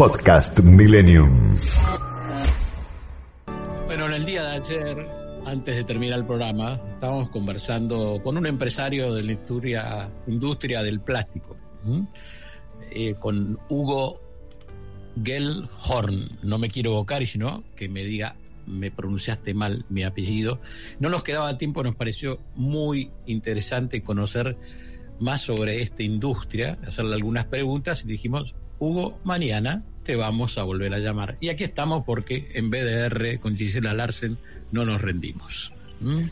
Podcast 0.00 0.58
Millennium. 0.60 1.28
Bueno, 3.84 4.06
en 4.06 4.12
el 4.14 4.24
día 4.24 4.44
de 4.44 4.56
ayer, 4.56 5.06
antes 5.44 5.76
de 5.76 5.84
terminar 5.84 6.20
el 6.20 6.24
programa, 6.24 6.80
estábamos 6.94 7.28
conversando 7.28 8.18
con 8.24 8.38
un 8.38 8.46
empresario 8.46 9.12
de 9.12 9.22
la 9.22 9.32
industria, 9.32 10.10
industria 10.26 10.82
del 10.82 11.00
plástico, 11.00 11.54
eh, 12.90 13.14
con 13.18 13.58
Hugo 13.68 14.22
Gellhorn. 15.22 16.38
No 16.44 16.56
me 16.56 16.70
quiero 16.70 16.92
evocar 16.92 17.20
y 17.20 17.26
si 17.26 17.38
que 17.76 17.90
me 17.90 18.02
diga 18.02 18.36
me 18.66 18.90
pronunciaste 18.90 19.52
mal 19.52 19.84
mi 19.90 20.02
apellido. 20.04 20.62
No 20.98 21.10
nos 21.10 21.22
quedaba 21.22 21.58
tiempo, 21.58 21.82
nos 21.82 21.94
pareció 21.94 22.40
muy 22.54 23.10
interesante 23.26 24.02
conocer 24.02 24.56
más 25.18 25.42
sobre 25.42 25.82
esta 25.82 26.02
industria, 26.02 26.78
hacerle 26.86 27.16
algunas 27.16 27.44
preguntas 27.44 28.02
y 28.02 28.08
dijimos, 28.08 28.54
Hugo, 28.78 29.20
mañana 29.24 29.84
te 30.04 30.16
vamos 30.16 30.58
a 30.58 30.62
volver 30.62 30.94
a 30.94 30.98
llamar. 30.98 31.36
Y 31.40 31.48
aquí 31.48 31.64
estamos 31.64 32.04
porque 32.04 32.50
en 32.54 32.70
BDR 32.70 33.38
con 33.40 33.56
Gisela 33.56 33.94
Larsen 33.94 34.38
no 34.72 34.84
nos 34.84 35.00
rendimos. 35.00 35.72
¿Mm? 36.00 36.28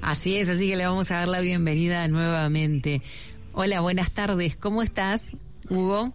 Así 0.00 0.36
es, 0.36 0.48
así 0.48 0.68
que 0.68 0.76
le 0.76 0.86
vamos 0.86 1.10
a 1.10 1.16
dar 1.16 1.28
la 1.28 1.40
bienvenida 1.40 2.08
nuevamente. 2.08 3.02
Hola, 3.52 3.80
buenas 3.80 4.12
tardes, 4.12 4.56
¿cómo 4.56 4.82
estás, 4.82 5.32
Hugo? 5.68 6.12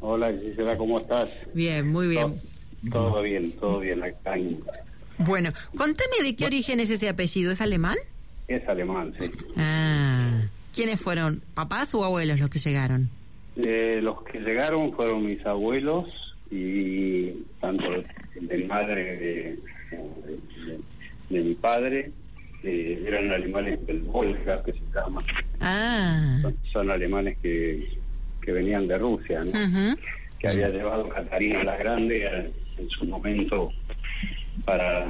Hola, 0.00 0.32
Gisela, 0.32 0.76
¿cómo 0.76 0.98
estás? 0.98 1.30
Bien, 1.54 1.86
muy 1.88 2.08
bien. 2.08 2.34
Todo, 2.90 3.22
bien, 3.22 3.52
todo 3.52 3.80
bien 3.80 4.02
acá. 4.02 4.34
Bueno, 5.18 5.52
contame 5.76 6.22
de 6.22 6.34
qué 6.34 6.46
origen 6.46 6.80
es 6.80 6.90
ese 6.90 7.08
apellido, 7.08 7.52
¿es 7.52 7.60
alemán? 7.60 7.96
Es 8.46 8.66
alemán, 8.68 9.14
sí. 9.18 9.30
Ah, 9.56 10.42
¿quiénes 10.74 11.00
fueron, 11.00 11.42
papás 11.54 11.94
o 11.94 12.04
abuelos 12.04 12.40
los 12.40 12.48
que 12.48 12.58
llegaron? 12.58 13.10
Eh, 13.58 13.98
los 14.02 14.22
que 14.22 14.38
llegaron 14.38 14.92
fueron 14.92 15.26
mis 15.26 15.44
abuelos 15.44 16.08
y 16.50 17.30
tanto 17.60 17.90
de 18.40 18.64
madre 18.64 19.16
de, 19.16 19.58
de, 21.28 21.40
mi 21.42 21.54
padre, 21.54 22.12
eh, 22.62 23.04
eran 23.06 23.32
alemanes 23.32 23.84
del 23.86 24.00
Volga, 24.02 24.62
que 24.62 24.72
se 24.72 24.84
llama. 24.94 25.20
Ah. 25.60 26.40
Son, 26.72 26.88
alemanes 26.88 27.36
que, 27.38 27.98
que 28.40 28.52
venían 28.52 28.86
de 28.86 28.96
Rusia, 28.96 29.42
¿no? 29.44 29.96
Que 30.38 30.48
había 30.48 30.68
llevado 30.68 31.08
Catarina 31.08 31.64
la 31.64 31.76
Grande 31.76 32.52
en 32.78 32.88
su 32.90 33.04
momento 33.06 33.72
para 34.64 35.04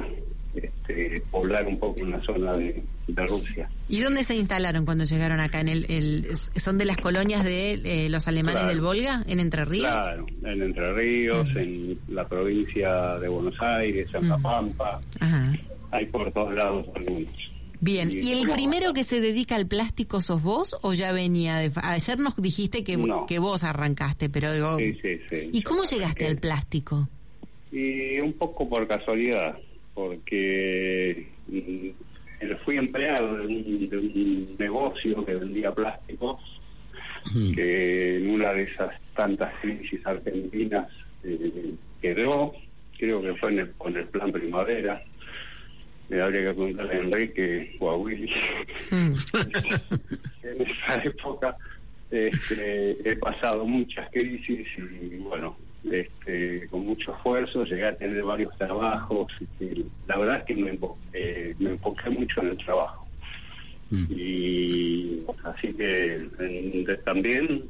este, 0.55 1.21
poblar 1.31 1.67
un 1.67 1.77
poco 1.77 2.01
una 2.01 2.21
zona 2.23 2.53
de, 2.53 2.83
Rusia. 3.07 3.67
¿Y 3.87 4.01
dónde 4.01 4.23
se 4.23 4.35
instalaron 4.35 4.85
cuando 4.85 5.03
llegaron 5.03 5.39
acá? 5.39 5.61
¿En 5.61 5.67
el, 5.67 6.27
¿Son 6.35 6.77
de 6.77 6.85
las 6.85 6.97
colonias 6.97 7.43
de 7.43 7.73
eh, 7.73 8.09
los 8.09 8.27
alemanes 8.27 8.67
del 8.67 8.81
Volga, 8.81 9.23
en 9.27 9.39
Entre 9.39 9.65
Ríos? 9.65 9.91
Claro, 9.91 10.27
en 10.43 10.61
Entre 10.61 10.93
Ríos, 10.93 11.47
en 11.55 11.99
la 12.07 12.27
provincia 12.27 13.17
de 13.17 13.27
Buenos 13.27 13.55
Aires, 13.59 14.07
en 14.13 14.29
La 14.29 14.37
Pampa. 14.37 15.01
Hay 15.91 16.05
por 16.05 16.31
todos 16.31 16.53
lados 16.53 16.85
algunos. 16.95 17.33
Bien, 17.81 18.11
¿y, 18.11 18.33
el 18.33 18.49
primero 18.49 18.93
que 18.93 19.03
se 19.03 19.21
dedica 19.21 19.55
al 19.55 19.65
plástico 19.65 20.19
sos 20.19 20.43
vos 20.43 20.77
o 20.81 20.93
ya 20.93 21.13
venía 21.13 21.57
de... 21.57 21.71
Ayer 21.81 22.19
nos 22.19 22.35
dijiste 22.35 22.83
que, 22.83 22.97
que 23.27 23.39
vos 23.39 23.63
arrancaste, 23.63 24.29
pero 24.29 24.53
digo... 24.53 24.77
Sí, 24.77 24.93
sí, 25.01 25.19
sí. 25.29 25.49
¿Y 25.53 25.61
cómo 25.61 25.83
llegaste 25.83 26.27
al 26.27 26.37
plástico? 26.37 27.07
Y 27.71 28.19
un 28.19 28.33
poco 28.33 28.67
por 28.67 28.85
casualidad, 28.87 29.57
porque 29.99 31.27
mm, 31.47 31.89
fui 32.63 32.77
empleado 32.77 33.35
de 33.35 33.47
un, 33.47 34.55
negocio 34.57 35.25
que 35.25 35.35
vendía 35.35 35.73
plásticos, 35.73 36.39
que 37.53 38.17
en 38.17 38.29
una 38.29 38.53
de 38.53 38.63
esas 38.63 38.97
tantas 39.13 39.53
crisis 39.61 39.99
argentinas 40.05 40.87
eh, 41.25 41.73
quedó, 42.01 42.53
creo 42.97 43.21
que 43.21 43.33
fue 43.35 43.51
en 43.51 43.59
el, 43.59 43.71
con 43.73 43.97
el 43.97 44.05
plan 44.05 44.31
primavera, 44.31 45.03
me 46.07 46.21
habría 46.21 46.43
que 46.43 46.53
preguntarle 46.53 46.93
a 46.93 46.99
Enrique 46.99 47.75
o 47.79 47.89
a 47.89 47.97
Willy. 47.97 48.31
en 48.91 49.17
esa 50.43 51.03
época 51.03 51.57
este, 52.09 52.97
he 53.03 53.15
pasado 53.17 53.65
muchas 53.65 54.09
crisis 54.11 54.65
y 54.77 55.17
bueno, 55.17 55.57
este, 55.83 56.67
con 56.69 56.85
mucho 56.85 57.15
esfuerzo, 57.15 57.63
llegué 57.63 57.87
a 57.87 57.95
tener 57.95 58.23
varios 58.23 58.55
trabajos. 58.57 59.31
la 60.07 60.17
verdad 60.17 60.37
es 60.39 60.43
que 60.45 60.55
me, 60.55 60.77
eh, 61.13 61.55
me 61.59 61.71
enfoqué 61.71 62.09
mucho 62.09 62.41
en 62.41 62.47
el 62.49 62.57
trabajo. 62.57 63.07
Mm. 63.89 64.05
Y 64.09 65.23
así 65.43 65.73
que 65.73 66.27
también 67.05 67.63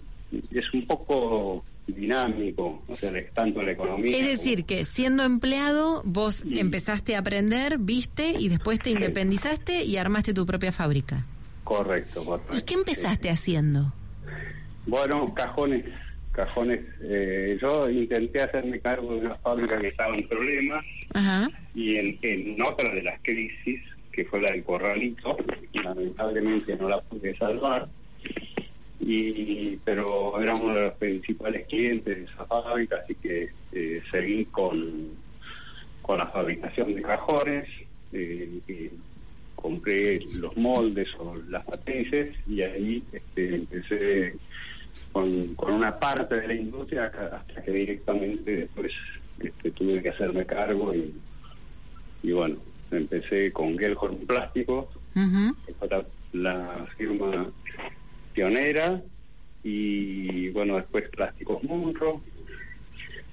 es 0.51 0.73
un 0.73 0.85
poco 0.85 1.63
dinámico, 1.87 2.83
o 2.87 2.95
sea, 2.95 3.11
tanto 3.33 3.63
la 3.63 3.71
economía. 3.71 4.17
Es 4.17 4.27
decir, 4.27 4.65
que 4.65 4.85
siendo 4.85 5.23
empleado, 5.23 6.01
vos 6.05 6.43
empezaste 6.45 7.15
a 7.15 7.19
aprender, 7.19 7.77
viste, 7.79 8.35
y 8.37 8.49
después 8.49 8.79
te 8.79 8.91
independizaste 8.91 9.83
y 9.83 9.97
armaste 9.97 10.33
tu 10.33 10.45
propia 10.45 10.71
fábrica. 10.71 11.25
Correcto, 11.63 12.23
correcto. 12.23 12.57
¿Y 12.57 12.61
qué 12.61 12.73
empezaste 12.75 13.29
haciendo? 13.29 13.93
Bueno, 14.85 15.33
cajones 15.33 15.85
cajones. 16.39 16.79
Eh, 17.01 17.57
yo 17.61 17.89
intenté 17.89 18.41
hacerme 18.41 18.79
cargo 18.79 19.13
de 19.15 19.25
una 19.25 19.35
fábrica 19.35 19.77
que 19.79 19.89
estaba 19.89 20.15
en 20.15 20.27
problemas 20.27 20.85
y 21.75 21.97
en, 21.97 22.17
en 22.21 22.61
otra 22.61 22.93
de 22.93 23.03
las 23.03 23.19
crisis, 23.21 23.81
que 24.11 24.23
fue 24.25 24.41
la 24.41 24.51
del 24.51 24.63
corralito, 24.63 25.37
lamentablemente 25.83 26.77
no 26.77 26.87
la 26.87 27.01
pude 27.01 27.35
salvar. 27.37 27.89
Y, 29.01 29.77
pero 29.83 30.41
era 30.41 30.53
uno 30.55 30.75
de 30.75 30.81
los 30.81 30.93
principales 30.93 31.67
clientes 31.67 32.17
de 32.17 32.23
esa 32.23 32.45
fábrica, 32.45 32.97
así 33.03 33.15
que 33.15 33.49
eh, 33.73 34.01
seguí 34.11 34.45
con, 34.45 35.09
con 36.01 36.19
la 36.19 36.27
fabricación 36.27 36.95
de 36.95 37.01
cajones, 37.01 37.67
eh, 38.13 38.91
compré 39.55 40.19
los 40.35 40.55
moldes 40.55 41.09
o 41.17 41.35
las 41.49 41.67
matrices 41.67 42.33
y 42.47 42.61
ahí 42.61 43.03
este, 43.11 43.55
empecé 43.55 44.35
con, 45.11 45.55
con 45.55 45.73
una 45.73 45.97
parte 45.99 46.35
de 46.35 46.47
la 46.47 46.53
industria 46.53 47.05
hasta 47.05 47.61
que 47.63 47.71
directamente 47.71 48.55
después 48.55 48.91
este, 49.39 49.71
tuve 49.71 50.01
que 50.01 50.09
hacerme 50.09 50.45
cargo 50.45 50.93
y, 50.93 51.13
y 52.23 52.31
bueno, 52.31 52.57
empecé 52.91 53.51
con 53.51 53.77
Gelhorn 53.77 54.17
Plásticos, 54.25 54.87
que 55.13 55.73
fue 55.73 55.89
la, 56.33 56.87
firma 56.97 57.49
pionera, 58.33 59.01
y 59.63 60.49
bueno, 60.49 60.77
después 60.77 61.09
Plásticos 61.09 61.63
Munro, 61.63 62.21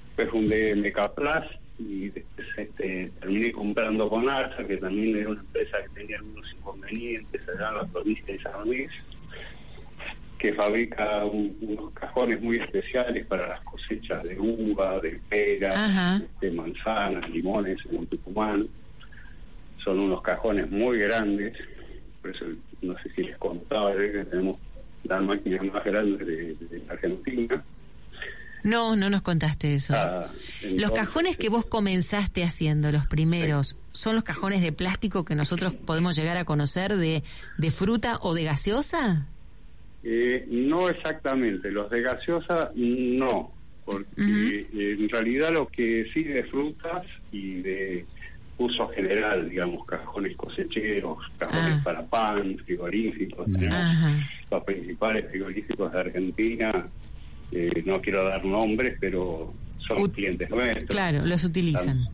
después 0.07 0.31
fundé 0.31 0.75
Mecaplast 0.75 1.51
y 1.79 2.09
después 2.09 2.47
este, 2.57 3.11
terminé 3.21 3.53
comprando 3.53 4.09
con 4.09 4.29
Arsa, 4.29 4.67
que 4.67 4.79
también 4.79 5.17
era 5.17 5.31
una 5.31 5.41
empresa 5.41 5.79
que 5.83 6.01
tenía 6.01 6.17
algunos 6.17 6.53
inconvenientes 6.55 7.43
allá 7.49 7.69
en 7.69 7.77
la 7.77 7.85
provincia 7.85 8.33
de 8.33 8.41
San 8.41 8.65
Luis 8.65 8.91
que 10.39 10.53
fabrica 10.53 11.25
unos 11.25 11.93
cajones 11.95 12.41
muy 12.43 12.57
especiales 12.57 13.27
para 13.27 13.49
las 13.49 13.61
cosechas 13.63 14.23
de 14.23 14.39
uva, 14.39 15.01
de 15.01 15.21
pera, 15.29 16.21
de 16.41 16.51
manzanas, 16.51 17.29
limones 17.31 17.79
en 17.91 18.07
Tucumán. 18.07 18.69
Son 19.83 19.99
unos 19.99 20.21
cajones 20.23 20.71
muy 20.71 20.99
grandes, 20.99 21.57
por 22.21 22.35
eso 22.35 22.45
no 22.83 22.95
sé 22.99 23.11
si 23.15 23.23
les 23.23 23.39
contaba 23.39 23.93
que 23.93 24.25
tenemos 24.31 24.59
la 25.05 25.21
máquina 25.21 25.63
más 25.63 25.85
grande 25.85 26.25
de, 26.25 26.83
Argentina. 26.89 27.65
No, 28.65 28.97
no 28.97 29.09
nos 29.09 29.23
contaste 29.23 29.75
eso. 29.75 29.95
Ah, 29.97 30.29
los 30.73 30.91
cajones 30.91 31.37
que 31.37 31.49
vos 31.49 31.67
comenzaste 31.67 32.43
haciendo, 32.43 32.91
los 32.91 33.07
primeros, 33.07 33.77
¿son 33.93 34.17
los 34.17 34.25
cajones 34.25 34.61
de 34.61 34.73
plástico 34.73 35.25
que 35.25 35.37
nosotros 35.37 35.73
podemos 35.75 36.17
llegar 36.17 36.37
a 36.37 36.45
conocer 36.45 36.97
de, 36.97 37.23
de 37.59 37.71
fruta 37.71 38.19
o 38.21 38.35
de 38.35 38.45
gaseosa? 38.45 39.29
Eh, 40.09 40.47
no 40.49 40.89
exactamente, 40.89 41.69
los 41.69 41.91
de 41.91 42.01
gaseosa 42.01 42.71
no, 42.77 43.51
porque 43.85 44.69
en 44.73 45.09
realidad 45.09 45.51
lo 45.53 45.67
que 45.67 46.07
sí 46.15 46.23
de 46.23 46.45
frutas 46.45 47.05
y 47.33 47.55
de 47.55 48.07
uso 48.57 48.87
general, 48.91 49.51
digamos, 49.51 49.85
cajones 49.85 50.37
cosecheros, 50.37 51.19
cajones 51.37 51.79
ah. 51.79 51.81
para 51.83 52.07
pan, 52.07 52.57
frigoríficos, 52.65 53.47
tenemos 53.53 54.23
los 54.49 54.63
principales 54.63 55.29
frigoríficos 55.29 55.93
de 55.93 55.99
Argentina, 55.99 56.89
eh, 57.51 57.83
no 57.85 58.01
quiero 58.01 58.23
dar 58.29 58.45
nombres, 58.45 58.97
pero 59.01 59.53
son 59.79 60.09
clientes 60.13 60.49
nuestros. 60.51 60.87
Claro, 60.87 61.27
los 61.27 61.43
utilizan. 61.43 62.07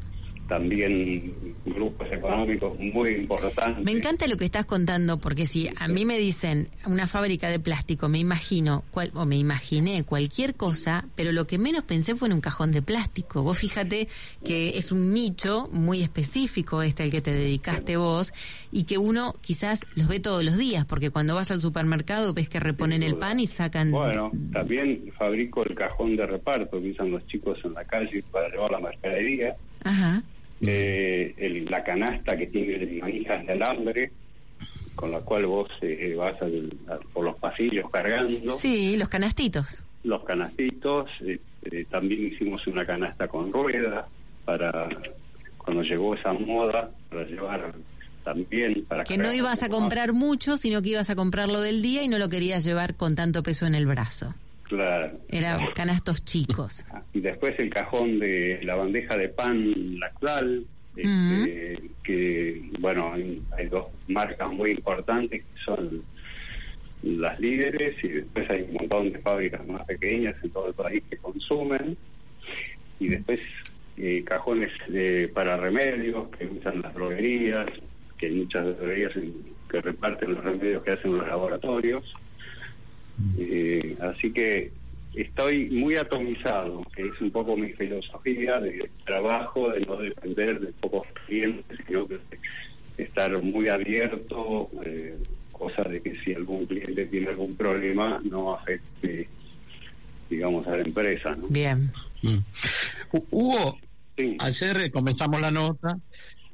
También 0.52 1.32
grupos 1.64 2.06
económicos 2.12 2.78
muy 2.78 3.12
importantes. 3.12 3.82
Me 3.82 3.92
encanta 3.92 4.26
lo 4.26 4.36
que 4.36 4.44
estás 4.44 4.66
contando, 4.66 5.18
porque 5.18 5.46
si 5.46 5.70
a 5.78 5.88
mí 5.88 6.04
me 6.04 6.18
dicen 6.18 6.68
una 6.84 7.06
fábrica 7.06 7.48
de 7.48 7.58
plástico, 7.58 8.10
me 8.10 8.18
imagino, 8.18 8.84
cual, 8.90 9.10
o 9.14 9.24
me 9.24 9.38
imaginé 9.38 10.04
cualquier 10.04 10.54
cosa, 10.54 11.06
pero 11.16 11.32
lo 11.32 11.46
que 11.46 11.56
menos 11.56 11.84
pensé 11.84 12.14
fue 12.14 12.28
en 12.28 12.34
un 12.34 12.42
cajón 12.42 12.70
de 12.70 12.82
plástico. 12.82 13.42
Vos 13.42 13.58
fíjate 13.60 14.08
que 14.44 14.76
es 14.76 14.92
un 14.92 15.14
nicho 15.14 15.70
muy 15.72 16.02
específico 16.02 16.82
este 16.82 17.04
al 17.04 17.10
que 17.10 17.22
te 17.22 17.32
dedicaste 17.32 17.96
vos, 17.96 18.34
y 18.70 18.84
que 18.84 18.98
uno 18.98 19.34
quizás 19.40 19.86
los 19.94 20.06
ve 20.06 20.20
todos 20.20 20.44
los 20.44 20.58
días, 20.58 20.84
porque 20.84 21.08
cuando 21.08 21.34
vas 21.34 21.50
al 21.50 21.60
supermercado 21.60 22.34
ves 22.34 22.50
que 22.50 22.60
reponen 22.60 23.02
el 23.02 23.14
pan 23.14 23.40
y 23.40 23.46
sacan... 23.46 23.90
Bueno, 23.90 24.30
también 24.52 25.10
fabrico 25.16 25.62
el 25.64 25.74
cajón 25.74 26.14
de 26.14 26.26
reparto 26.26 26.78
que 26.78 26.90
usan 26.90 27.10
los 27.10 27.26
chicos 27.26 27.58
en 27.64 27.72
la 27.72 27.84
calle 27.86 28.22
para 28.30 28.50
llevar 28.50 28.72
la 28.72 28.80
mercadería. 28.80 29.56
Ajá 29.82 30.22
eh, 30.62 31.66
la 31.68 31.82
canasta 31.82 32.36
que 32.36 32.46
tiene 32.46 33.00
manijas 33.00 33.44
de 33.46 33.52
alambre, 33.52 34.12
con 34.94 35.10
la 35.10 35.20
cual 35.20 35.46
vos 35.46 35.68
eh, 35.80 36.14
vas 36.16 36.36
por 37.12 37.24
los 37.24 37.36
pasillos 37.36 37.90
cargando. 37.90 38.50
Sí, 38.50 38.96
los 38.96 39.08
canastitos. 39.08 39.82
Los 40.04 40.24
canastitos, 40.24 41.08
eh, 41.20 41.40
eh, 41.64 41.86
también 41.90 42.26
hicimos 42.26 42.66
una 42.66 42.84
canasta 42.84 43.28
con 43.28 43.52
ruedas 43.52 44.06
para 44.44 44.88
cuando 45.58 45.82
llegó 45.82 46.14
esa 46.14 46.32
moda, 46.32 46.90
para 47.08 47.24
llevar 47.24 47.74
también 48.24 48.84
para 48.86 49.04
que 49.04 49.18
no 49.18 49.32
ibas 49.32 49.62
a 49.62 49.68
comprar 49.68 50.12
mucho, 50.12 50.56
sino 50.56 50.82
que 50.82 50.90
ibas 50.90 51.10
a 51.10 51.16
comprarlo 51.16 51.60
del 51.60 51.82
día 51.82 52.02
y 52.02 52.08
no 52.08 52.18
lo 52.18 52.28
querías 52.28 52.64
llevar 52.64 52.94
con 52.96 53.14
tanto 53.16 53.42
peso 53.42 53.66
en 53.66 53.74
el 53.74 53.86
brazo. 53.86 54.34
Claro. 54.72 55.18
Eran 55.28 55.66
canastos 55.74 56.24
chicos. 56.24 56.86
Y 57.12 57.20
después 57.20 57.58
el 57.58 57.68
cajón 57.68 58.18
de 58.18 58.58
la 58.62 58.74
bandeja 58.74 59.18
de 59.18 59.28
pan 59.28 59.98
lactal, 59.98 60.64
este, 60.96 61.90
que, 62.02 62.70
bueno, 62.80 63.12
hay, 63.12 63.66
dos 63.70 63.88
marcas 64.08 64.50
muy 64.50 64.70
importantes 64.70 65.42
que 65.42 65.60
son 65.62 66.02
las 67.02 67.38
líderes 67.38 68.02
y 68.02 68.08
después 68.08 68.48
hay 68.48 68.62
un 68.62 68.72
montón 68.72 69.12
de 69.12 69.18
fábricas 69.18 69.66
más 69.66 69.84
pequeñas 69.84 70.36
en 70.42 70.50
todo 70.50 70.68
el 70.68 70.74
país 70.74 71.02
que 71.10 71.18
consumen. 71.18 71.98
Y 72.98 73.08
después 73.08 73.40
eh, 73.98 74.24
cajones 74.24 74.72
de, 74.88 75.30
para 75.34 75.58
remedios 75.58 76.30
que 76.30 76.46
usan 76.46 76.80
las 76.80 76.94
droguerías, 76.94 77.66
que 78.16 78.26
hay 78.26 78.32
muchas 78.36 78.64
droguerías 78.78 79.12
que 79.68 79.82
reparten 79.82 80.32
los 80.32 80.42
remedios 80.42 80.82
que 80.82 80.92
hacen 80.92 81.18
los 81.18 81.26
laboratorios. 81.26 82.04
Eh, 83.38 83.96
así 84.00 84.32
que 84.32 84.70
estoy 85.14 85.70
muy 85.70 85.96
atomizado, 85.96 86.84
que 86.94 87.02
es 87.02 87.20
un 87.20 87.30
poco 87.30 87.56
mi 87.56 87.72
filosofía 87.72 88.60
de 88.60 88.90
trabajo, 89.04 89.70
de 89.70 89.80
no 89.80 89.96
depender 89.96 90.60
de 90.60 90.72
pocos 90.72 91.06
clientes, 91.26 91.78
sino 91.86 92.06
que 92.06 92.18
estar 92.96 93.42
muy 93.42 93.68
abierto, 93.68 94.70
eh, 94.84 95.16
cosa 95.50 95.82
de 95.82 96.00
que 96.00 96.16
si 96.24 96.34
algún 96.34 96.66
cliente 96.66 97.06
tiene 97.06 97.28
algún 97.28 97.54
problema 97.56 98.20
no 98.24 98.54
afecte, 98.54 99.28
digamos, 100.28 100.66
a 100.66 100.76
la 100.76 100.82
empresa. 100.82 101.36
Bien. 101.48 101.92
Mm. 102.22 102.38
Hugo, 103.30 103.78
ayer 104.38 104.90
comenzamos 104.90 105.40
la 105.40 105.50
nota 105.50 105.98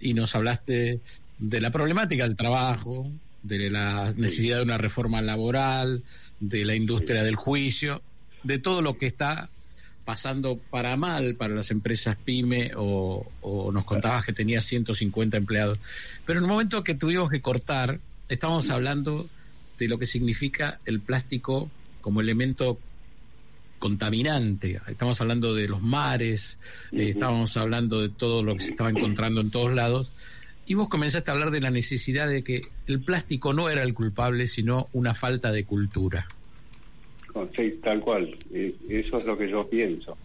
y 0.00 0.14
nos 0.14 0.34
hablaste 0.34 1.00
de 1.38 1.60
la 1.60 1.70
problemática 1.70 2.24
del 2.24 2.36
trabajo, 2.36 3.10
de 3.42 3.70
la 3.70 4.12
necesidad 4.16 4.58
de 4.58 4.64
una 4.64 4.78
reforma 4.78 5.22
laboral, 5.22 6.02
de 6.40 6.64
la 6.64 6.74
industria 6.74 7.22
del 7.22 7.36
juicio, 7.36 8.02
de 8.42 8.58
todo 8.58 8.82
lo 8.82 8.98
que 8.98 9.06
está 9.06 9.48
pasando 10.08 10.56
para 10.56 10.96
mal 10.96 11.34
para 11.34 11.54
las 11.54 11.70
empresas 11.70 12.16
pyme 12.16 12.70
o, 12.74 13.26
nos 13.70 13.84
contabas 13.84 14.24
que 14.24 14.32
tenía 14.32 14.62
150 14.62 15.36
empleados. 15.36 15.78
Pero 16.24 16.38
en 16.38 16.46
el 16.46 16.50
momento 16.50 16.82
que 16.82 16.94
tuvimos 16.94 17.28
que 17.28 17.42
cortar, 17.42 18.00
estábamos 18.26 18.70
hablando 18.70 19.28
de 19.78 19.86
lo 19.86 19.98
que 19.98 20.06
significa 20.06 20.78
el 20.86 21.00
plástico 21.00 21.70
como 22.00 22.22
elemento 22.22 22.78
contaminante. 23.78 24.80
Estamos 24.88 25.20
hablando 25.20 25.54
de 25.54 25.68
los 25.68 25.82
mares, 25.82 26.56
eh, 26.90 27.10
estábamos 27.10 27.54
hablando 27.58 28.00
de 28.00 28.08
todo 28.08 28.42
lo 28.42 28.54
que 28.54 28.62
se 28.62 28.70
estaba 28.70 28.88
encontrando 28.88 29.42
en 29.42 29.50
todos 29.50 29.74
lados. 29.74 30.10
Y 30.68 30.74
vos 30.74 30.88
comenzaste 30.88 31.30
a 31.30 31.34
hablar 31.34 31.50
de 31.50 31.62
la 31.62 31.70
necesidad 31.70 32.28
de 32.28 32.44
que 32.44 32.60
el 32.86 33.00
plástico 33.00 33.54
no 33.54 33.70
era 33.70 33.82
el 33.82 33.94
culpable, 33.94 34.46
sino 34.46 34.88
una 34.92 35.14
falta 35.14 35.50
de 35.50 35.64
cultura. 35.64 36.28
Sí, 37.56 37.80
tal 37.82 38.00
cual. 38.00 38.36
Eso 38.52 39.16
es 39.16 39.24
lo 39.24 39.38
que 39.38 39.48
yo 39.48 39.66
pienso. 39.66 40.18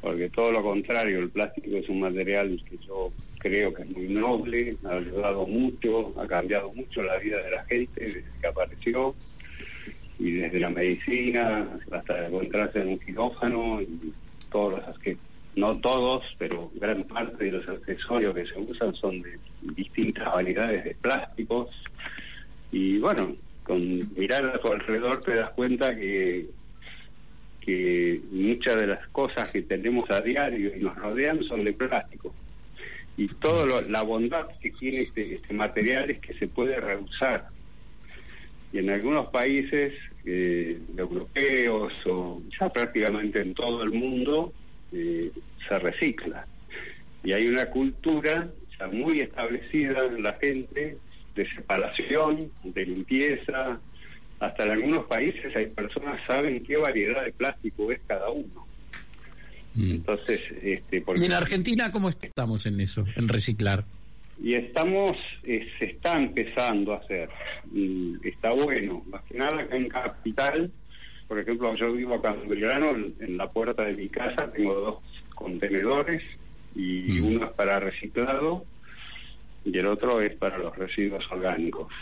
Porque 0.00 0.28
todo 0.30 0.50
lo 0.50 0.62
contrario, 0.62 1.20
el 1.20 1.30
plástico 1.30 1.76
es 1.76 1.88
un 1.88 2.00
material 2.00 2.60
que 2.68 2.76
yo 2.84 3.12
creo 3.38 3.72
que 3.72 3.82
es 3.82 3.90
muy 3.90 4.08
noble, 4.08 4.76
ha 4.84 4.96
ayudado 4.96 5.46
mucho, 5.46 6.12
ha 6.20 6.26
cambiado 6.26 6.72
mucho 6.72 7.02
la 7.04 7.16
vida 7.18 7.40
de 7.42 7.50
la 7.52 7.64
gente 7.66 8.00
desde 8.00 8.24
que 8.40 8.46
apareció, 8.48 9.14
y 10.18 10.32
desde 10.32 10.58
la 10.58 10.70
medicina 10.70 11.68
hasta 11.90 12.26
encontrarse 12.26 12.80
en 12.80 12.88
un 12.88 12.98
quirófano 12.98 13.80
y 13.82 14.12
todos 14.50 14.82
los 14.86 14.98
que 14.98 15.16
no 15.56 15.78
todos, 15.78 16.22
pero 16.38 16.70
gran 16.74 17.04
parte 17.04 17.44
de 17.44 17.52
los 17.52 17.68
accesorios 17.68 18.34
que 18.34 18.46
se 18.46 18.58
usan 18.58 18.94
son 18.94 19.22
de 19.22 19.38
distintas 19.74 20.26
variedades 20.26 20.84
de 20.84 20.94
plásticos. 20.94 21.70
Y 22.70 22.98
bueno, 22.98 23.34
con 23.64 24.14
mirar 24.14 24.44
a 24.44 24.60
tu 24.60 24.70
alrededor 24.70 25.22
te 25.22 25.34
das 25.34 25.50
cuenta 25.50 25.96
que, 25.96 26.46
que 27.60 28.20
muchas 28.30 28.76
de 28.76 28.86
las 28.86 29.08
cosas 29.08 29.50
que 29.50 29.62
tenemos 29.62 30.10
a 30.10 30.20
diario 30.20 30.76
y 30.76 30.80
nos 30.80 30.94
rodean 30.96 31.42
son 31.44 31.64
de 31.64 31.72
plástico. 31.72 32.34
Y 33.16 33.28
toda 33.28 33.80
la 33.88 34.02
bondad 34.02 34.46
que 34.60 34.70
tiene 34.72 35.00
este, 35.00 35.34
este 35.34 35.54
material 35.54 36.10
es 36.10 36.20
que 36.20 36.34
se 36.34 36.48
puede 36.48 36.78
reusar. 36.78 37.48
Y 38.74 38.78
en 38.78 38.90
algunos 38.90 39.28
países 39.28 39.94
eh, 40.26 40.78
europeos 40.98 41.94
o 42.04 42.42
ya 42.60 42.68
prácticamente 42.68 43.40
en 43.40 43.54
todo 43.54 43.82
el 43.82 43.92
mundo, 43.92 44.52
eh, 44.92 45.30
se 45.68 45.78
recicla. 45.78 46.46
Y 47.24 47.32
hay 47.32 47.46
una 47.48 47.66
cultura 47.66 48.48
ya 48.78 48.86
muy 48.88 49.20
establecida 49.20 50.06
en 50.06 50.22
la 50.22 50.34
gente 50.34 50.98
de 51.34 51.48
separación, 51.54 52.50
de 52.62 52.86
limpieza. 52.86 53.80
Hasta 54.38 54.64
en 54.64 54.70
algunos 54.70 55.06
países 55.06 55.54
hay 55.56 55.66
personas 55.66 56.20
saben 56.26 56.62
qué 56.62 56.76
variedad 56.76 57.24
de 57.24 57.32
plástico 57.32 57.90
es 57.90 58.00
cada 58.06 58.30
uno. 58.30 58.66
Mm. 59.74 59.90
Entonces, 59.90 60.40
este, 60.62 61.04
¿Y 61.16 61.24
en 61.24 61.32
Argentina 61.32 61.92
cómo 61.92 62.08
estamos 62.08 62.66
en 62.66 62.80
eso, 62.80 63.04
en 63.16 63.28
reciclar? 63.28 63.84
Y 64.42 64.54
estamos, 64.54 65.12
eh, 65.44 65.66
se 65.78 65.86
está 65.86 66.12
empezando 66.12 66.94
a 66.94 66.98
hacer. 66.98 67.28
está 68.22 68.52
bueno. 68.52 69.02
Más 69.06 69.22
que 69.24 69.38
nada 69.38 69.62
acá 69.62 69.76
en 69.76 69.88
Capital, 69.88 70.70
por 71.28 71.38
ejemplo, 71.38 71.74
yo 71.74 71.92
vivo 71.92 72.14
acá 72.14 72.34
en 72.34 72.48
Belgrano, 72.48 72.90
en 73.18 73.36
la 73.36 73.50
puerta 73.50 73.82
de 73.82 73.94
mi 73.94 74.08
casa 74.08 74.50
tengo 74.52 74.74
dos 74.74 74.96
contenedores 75.34 76.22
y 76.74 77.20
mm. 77.20 77.26
uno 77.26 77.46
es 77.46 77.52
para 77.52 77.80
reciclado 77.80 78.64
y 79.64 79.76
el 79.78 79.86
otro 79.86 80.20
es 80.20 80.34
para 80.36 80.58
los 80.58 80.76
residuos 80.76 81.24
orgánicos. 81.30 81.92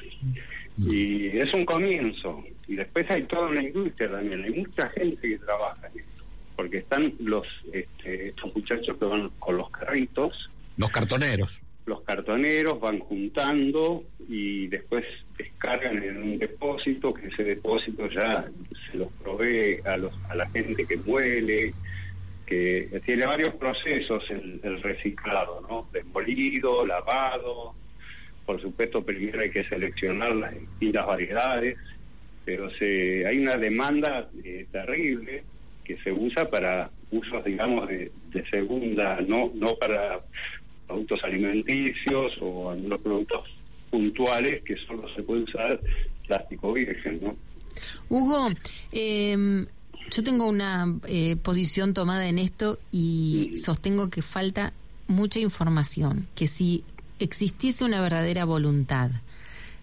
Mm. 0.77 0.93
Y 0.93 1.27
es 1.39 1.53
un 1.55 1.65
comienzo. 1.65 2.45
Y 2.67 2.77
después 2.77 3.11
hay 3.11 3.23
toda 3.25 3.49
una 3.49 3.63
industria 3.63 4.11
también, 4.11 4.45
hay 4.45 4.51
mucha 4.51 4.89
gente 4.91 5.29
que 5.29 5.39
trabaja 5.39 5.87
en 5.93 6.01
esto, 6.01 6.25
porque 6.57 6.79
están 6.79 7.13
los 7.21 7.45
este, 7.73 8.29
estos 8.29 8.55
muchachos 8.55 8.97
que 8.99 9.05
van 9.05 9.31
con 9.39 9.57
los 9.57 9.71
carritos. 9.71 10.51
Los 10.77 10.91
cartoneros. 10.91 11.61
Los 11.87 12.03
cartoneros 12.03 12.81
van 12.81 12.99
juntando 13.01 14.05
y 14.29 14.69
después 14.69 15.05
descargan 15.37 16.03
en 16.03 16.23
un 16.23 16.39
depósito, 16.39 17.13
que 17.13 17.29
ese 17.29 17.45
depósito 17.45 18.09
ya 18.09 18.47
se 18.91 18.99
los 18.99 19.09
provee 19.23 19.81
a, 19.85 19.97
los, 19.97 20.13
a 20.31 20.35
la 20.35 20.49
gente 20.49 20.87
que 20.87 20.97
muele, 20.97 21.75
que 22.47 23.01
tiene 23.05 23.27
varios 23.27 23.55
procesos 23.55 24.23
el, 24.31 24.83
reciclado, 24.83 25.61
¿no? 25.69 25.89
Demolido, 25.93 26.87
lavado, 26.87 27.75
por 28.45 28.61
supuesto 28.61 29.05
primero 29.05 29.41
hay 29.41 29.51
que 29.51 29.65
seleccionar 29.65 30.37
las 30.37 30.59
distintas 30.59 31.07
variedades, 31.07 31.79
pero 32.45 32.71
se, 32.73 33.27
hay 33.27 33.39
una 33.39 33.57
demanda 33.57 34.29
eh, 34.45 34.67
terrible 34.71 35.45
que 35.85 35.97
se 35.99 36.13
usa 36.13 36.49
para 36.49 36.91
usos, 37.11 37.45
digamos, 37.45 37.89
de, 37.89 38.11
segunda, 38.51 39.21
no, 39.21 39.53
no 39.55 39.77
para 39.77 40.21
productos 40.95 41.25
alimenticios 41.25 42.33
o 42.41 42.71
algunos 42.71 43.01
productos 43.01 43.41
puntuales 43.91 44.63
que 44.65 44.77
solo 44.87 45.07
se 45.15 45.23
puede 45.23 45.43
usar 45.43 45.81
plástico 46.27 46.73
virgen, 46.73 47.21
¿no? 47.21 47.37
Hugo, 48.09 48.51
eh, 48.93 49.67
yo 50.11 50.23
tengo 50.23 50.49
una 50.49 50.99
eh, 51.07 51.37
posición 51.37 51.95
tomada 51.95 52.29
en 52.29 52.39
esto 52.39 52.79
y 52.93 53.57
sostengo 53.57 54.09
que 54.09 54.23
falta 54.23 54.73
mucha 55.09 55.41
información, 55.41 56.29
que 56.35 56.47
si 56.47 56.85
existiese 57.19 57.85
una 57.85 58.01
verdadera 58.01 58.45
voluntad 58.45 59.11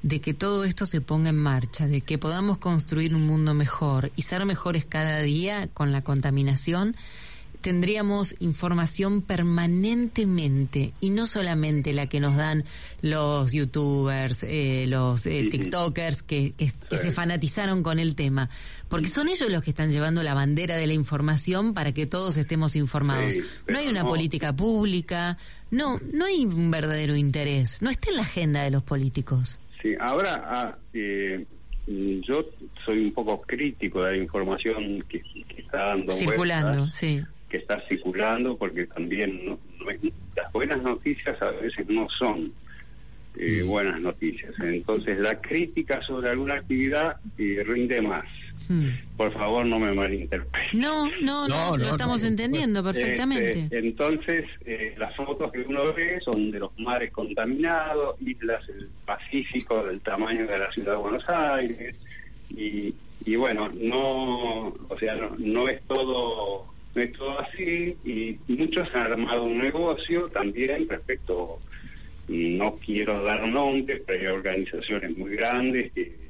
de 0.04 0.22
que 0.22 0.34
todo 0.34 0.64
esto 0.64 0.86
se 0.86 1.02
ponga 1.02 1.30
en 1.30 1.38
marcha, 1.38 1.88
de 1.88 2.02
que 2.02 2.18
podamos 2.18 2.58
construir 2.58 3.14
un 3.14 3.28
mundo 3.28 3.54
mejor 3.54 4.12
y 4.16 4.24
ser 4.24 4.46
mejores 4.46 4.86
cada 4.86 5.20
día 5.20 5.68
con 5.74 5.92
la 5.92 6.02
contaminación, 6.04 6.96
tendríamos 7.62 8.36
información 8.40 9.22
permanentemente 9.22 10.94
y 11.00 11.12
no 11.12 11.28
solamente 11.28 11.94
la 11.94 12.08
que 12.08 12.20
nos 12.20 12.36
dan 12.36 12.66
los 13.02 13.52
youtubers, 13.52 14.44
eh, 14.44 14.86
los 14.88 15.26
eh, 15.28 15.48
tiktokers 15.50 16.24
que, 16.24 16.54
que, 16.54 16.68
se 16.70 17.12
fanatizaron 17.12 17.84
con 17.84 18.00
el 18.00 18.16
tema, 18.16 18.50
porque 18.90 19.08
son 19.08 19.30
ellos 19.30 19.50
los 19.50 19.64
que 19.64 19.70
están 19.70 19.92
llevando 19.92 20.24
la 20.24 20.34
bandera 20.34 20.76
de 20.76 20.88
la 20.88 20.94
información 20.94 21.74
para 21.74 21.94
que 21.94 22.06
todos 22.06 22.38
estemos 22.38 22.76
informados. 22.76 23.36
no 23.68 23.78
hay 23.78 23.88
una 23.88 24.04
política 24.04 24.54
pública, 24.54 25.38
no, 25.70 26.00
no 26.14 26.26
hay 26.26 26.46
un 26.46 26.72
verdadero 26.72 27.16
interés, 27.16 27.82
no 27.82 27.90
está 27.90 28.10
en 28.10 28.18
la 28.18 28.24
agenda 28.24 28.64
de 28.64 28.72
los 28.72 28.84
políticos. 28.84 29.60
Sí, 29.82 29.96
ahora 30.00 30.44
ah, 30.46 30.78
eh, 30.94 31.46
yo 31.88 32.46
soy 32.86 33.06
un 33.06 33.14
poco 33.14 33.42
crítico 33.42 34.04
de 34.04 34.12
la 34.12 34.18
información 34.18 35.04
que, 35.08 35.22
está 35.58 35.78
dando 35.88 36.12
circulando, 36.14 36.90
sí 36.90 37.22
que 37.52 37.58
está 37.58 37.82
circulando, 37.88 38.58
porque 38.58 38.88
también 38.88 39.46
no, 39.46 39.60
las 40.36 40.52
buenas 40.54 40.82
noticias 40.82 41.40
a 41.42 41.52
veces 41.52 41.88
no 41.90 42.08
son 42.18 42.54
eh, 43.36 43.62
mm. 43.64 43.68
buenas 43.68 44.02
noticias. 44.02 44.54
Entonces 44.62 45.20
la 45.20 45.40
crítica 45.42 46.02
sobre 46.04 46.30
alguna 46.30 46.56
actividad 46.56 47.18
eh, 47.38 47.62
rinde 47.66 48.02
más. 48.02 48.26
Mm. 48.70 48.90
Por 49.18 49.34
favor, 49.34 49.66
no 49.66 49.80
me 49.80 49.92
malinterpreten. 49.94 50.80
No, 50.80 51.10
no, 51.22 51.48
no, 51.48 51.76
lo 51.76 51.90
estamos 51.90 52.24
entendiendo 52.24 52.82
perfectamente. 52.82 53.60
Este, 53.60 53.80
entonces, 53.80 54.46
eh, 54.66 54.96
las 54.98 55.14
fotos 55.16 55.52
que 55.52 55.60
uno 55.62 55.92
ve 55.94 56.20
son 56.24 56.52
de 56.52 56.60
los 56.60 56.78
mares 56.80 57.12
contaminados, 57.12 58.22
islas 58.22 58.66
del 58.68 58.88
Pacífico 59.06 59.84
del 59.84 60.00
tamaño 60.00 60.48
de 60.48 60.60
la 60.60 60.72
ciudad 60.72 60.94
de 60.94 60.98
Buenos 60.98 61.28
Aires, 61.28 62.02
y, 62.50 62.94
y 63.26 63.36
bueno, 63.36 63.68
no, 63.76 64.68
o 64.68 64.98
sea, 65.00 65.16
no, 65.16 65.36
no 65.38 65.68
es 65.68 65.82
todo 65.88 66.71
no 66.94 67.02
es 67.02 67.14
todo 67.14 67.40
así 67.40 67.96
y 68.04 68.38
muchos 68.48 68.88
han 68.94 69.14
armado 69.14 69.44
un 69.44 69.60
negocio 69.60 70.28
también 70.30 70.88
respecto, 70.90 71.60
no 72.28 72.76
quiero 72.84 73.24
dar 73.24 73.48
nombres, 73.50 74.02
pero 74.06 74.20
hay 74.20 74.36
organizaciones 74.36 75.18
muy 75.18 75.36
grandes 75.36 75.92
que 75.94 76.22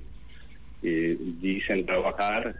dicen 0.82 1.86
trabajar, 1.86 2.56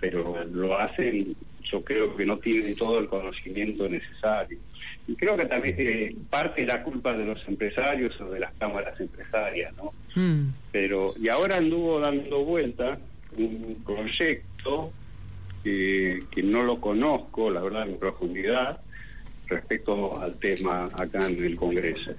pero 0.00 0.44
lo 0.44 0.78
hacen, 0.78 1.36
yo 1.70 1.82
creo 1.84 2.16
que 2.16 2.26
no 2.26 2.38
tienen 2.38 2.74
todo 2.74 2.98
el 2.98 3.06
conocimiento 3.06 3.88
necesario. 3.88 4.58
Y 5.06 5.14
creo 5.14 5.36
que 5.36 5.46
también 5.46 5.74
eh, 5.78 6.14
parte 6.28 6.64
la 6.64 6.82
culpa 6.82 7.16
de 7.16 7.24
los 7.24 7.46
empresarios 7.48 8.20
o 8.20 8.30
de 8.30 8.40
las 8.40 8.52
cámaras 8.54 9.00
empresarias, 9.00 9.74
¿no? 9.76 9.92
Mm. 10.14 10.50
Pero, 10.70 11.14
y 11.20 11.28
ahora 11.28 11.56
anduvo 11.56 11.98
dando 12.00 12.44
vuelta 12.44 12.98
un 13.36 13.82
proyecto 13.84 14.92
que, 15.62 16.42
no 16.42 16.62
lo 16.62 16.80
conozco, 16.80 17.50
la 17.50 17.60
verdad, 17.60 17.88
en 17.88 17.98
profundidad, 17.98 18.80
respecto 19.46 20.20
al 20.20 20.34
tema 20.38 20.88
acá 20.94 21.28
en 21.28 21.44
el 21.44 21.56
Congreso. 21.56 22.12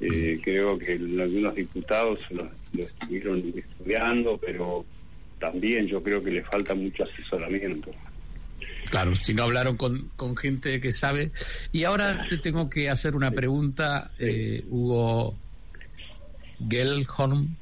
Eh, 0.00 0.38
creo 0.42 0.78
que 0.78 0.92
algunos 0.92 1.54
diputados 1.54 2.20
lo, 2.30 2.50
estuvieron 2.78 3.42
estudiando, 3.54 4.38
pero 4.38 4.84
también 5.38 5.86
yo 5.86 6.02
creo 6.02 6.22
que 6.22 6.30
le 6.30 6.42
falta 6.42 6.74
mucho 6.74 7.04
asesoramiento. 7.04 7.90
Claro, 8.90 9.16
si 9.16 9.34
no 9.34 9.44
hablaron 9.44 9.76
con, 9.76 10.10
con 10.16 10.36
gente 10.36 10.80
que 10.80 10.92
sabe. 10.92 11.32
Y 11.72 11.84
ahora 11.84 12.26
te 12.28 12.38
tengo 12.38 12.70
que 12.70 12.88
hacer 12.88 13.16
una 13.16 13.30
pregunta, 13.30 14.12
eh, 14.18 14.64
Hugo 14.68 15.34
Gelholm. 16.68 17.56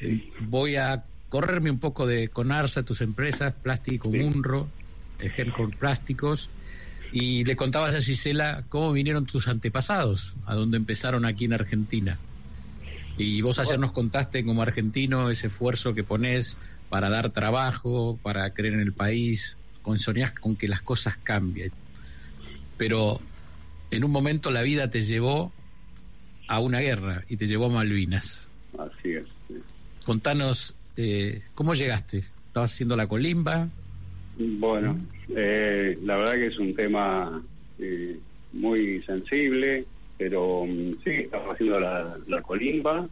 Eh, 0.00 0.28
voy 0.40 0.76
a 0.76 1.02
correrme 1.28 1.70
un 1.70 1.78
poco 1.78 2.06
de 2.06 2.28
Conarsa, 2.28 2.82
tus 2.82 3.00
empresas, 3.00 3.54
Plástico 3.54 4.08
Munro, 4.08 4.68
Ejemplo 5.20 5.68
Plásticos, 5.70 6.48
y 7.12 7.44
le 7.44 7.56
contabas 7.56 7.94
a 7.94 8.02
Gisela 8.02 8.64
cómo 8.68 8.92
vinieron 8.92 9.26
tus 9.26 9.48
antepasados, 9.48 10.34
a 10.44 10.54
dónde 10.54 10.76
empezaron 10.76 11.24
aquí 11.24 11.44
en 11.46 11.54
Argentina. 11.54 12.18
Y 13.18 13.40
vos 13.40 13.58
ayer 13.58 13.78
nos 13.78 13.92
contaste 13.92 14.44
como 14.44 14.62
argentino 14.62 15.30
ese 15.30 15.46
esfuerzo 15.46 15.94
que 15.94 16.04
pones 16.04 16.56
para 16.90 17.08
dar 17.08 17.30
trabajo, 17.30 18.18
para 18.22 18.50
creer 18.50 18.74
en 18.74 18.80
el 18.80 18.92
país, 18.92 19.56
con 19.82 19.98
soñás 19.98 20.32
con 20.32 20.56
que 20.56 20.68
las 20.68 20.82
cosas 20.82 21.16
cambien. 21.22 21.72
Pero 22.76 23.20
en 23.90 24.04
un 24.04 24.10
momento 24.10 24.50
la 24.50 24.62
vida 24.62 24.90
te 24.90 25.02
llevó 25.02 25.52
a 26.48 26.60
una 26.60 26.80
guerra 26.80 27.24
y 27.28 27.36
te 27.36 27.46
llevó 27.46 27.66
a 27.66 27.70
Malvinas. 27.70 28.46
Así 28.78 29.12
es. 29.12 29.24
Contanos 30.04 30.75
este, 30.96 31.42
¿Cómo 31.54 31.74
llegaste? 31.74 32.24
¿Estabas 32.48 32.72
haciendo 32.72 32.96
la 32.96 33.06
colimba? 33.06 33.68
Bueno, 34.38 34.98
eh, 35.34 35.98
la 36.02 36.16
verdad 36.16 36.34
que 36.34 36.46
es 36.46 36.58
un 36.58 36.74
tema 36.74 37.42
eh, 37.78 38.18
muy 38.54 39.02
sensible, 39.02 39.84
pero 40.16 40.64
mm, 40.66 40.92
sí, 41.04 41.10
estaba 41.10 41.52
haciendo 41.52 41.80
la, 41.80 42.42
colimba. 42.42 43.06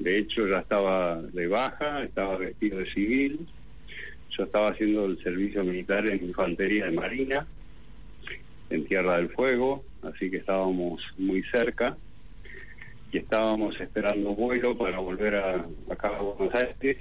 De 0.00 0.18
hecho, 0.18 0.48
ya 0.48 0.58
estaba 0.58 1.22
de 1.22 1.46
baja, 1.46 2.02
estaba 2.02 2.36
vestido 2.36 2.78
de 2.78 2.92
civil. 2.92 3.46
Yo 4.36 4.44
estaba 4.44 4.70
haciendo 4.70 5.06
el 5.06 5.22
servicio 5.22 5.62
militar 5.62 6.08
en 6.08 6.24
infantería 6.24 6.86
de 6.86 6.92
marina, 6.92 7.46
en 8.70 8.84
Tierra 8.86 9.18
del 9.18 9.28
Fuego, 9.30 9.84
así 10.02 10.30
que 10.30 10.38
estábamos 10.38 11.00
muy 11.18 11.42
cerca 11.44 11.96
y 13.12 13.18
estábamos 13.18 13.78
esperando 13.80 14.34
vuelo 14.34 14.76
para 14.76 14.98
volver 14.98 15.36
a, 15.36 15.66
acá 15.90 16.08
a 16.08 16.22
Buenos 16.22 16.54
Aires 16.54 16.98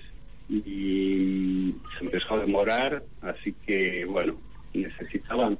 y 0.50 1.76
se 1.98 2.06
empezó 2.06 2.36
a 2.36 2.40
demorar, 2.40 3.04
así 3.22 3.54
que 3.66 4.06
bueno, 4.06 4.38
necesitaban, 4.74 5.58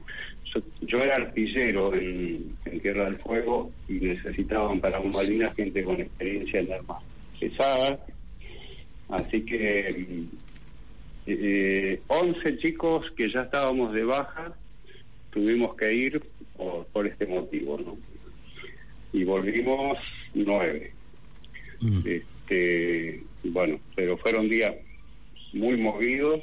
yo, 0.82 1.00
era 1.00 1.16
artillero 1.16 1.94
en, 1.94 2.56
Tierra 2.82 3.06
del 3.06 3.18
Fuego 3.18 3.72
y 3.90 3.94
necesitaban 3.94 4.80
para 4.80 5.02
Malvinas 5.02 5.56
gente 5.56 5.84
con 5.84 6.00
experiencia 6.00 6.62
en 6.62 6.72
armas 6.72 7.04
pesadas, 7.40 8.00
así 9.10 9.42
que 9.44 10.28
eh, 11.26 12.02
11 12.08 12.58
chicos 12.60 13.06
que 13.18 13.30
ya 13.30 13.42
estábamos 13.42 13.94
de 13.94 14.04
baja 14.06 14.54
tuvimos 15.32 15.76
que 15.76 15.94
ir 15.94 16.22
por 16.94 17.06
este 17.06 17.28
motivo, 17.28 17.78
¿no? 17.78 17.98
Y 19.12 19.24
volvimos 19.24 19.98
nueve. 20.34 20.92
Mm. 21.82 22.02
Este, 22.06 23.24
bueno, 23.44 23.80
pero 23.96 24.18
fueron 24.18 24.50
días 24.50 24.74
muy 25.54 25.78
movidos, 25.78 26.42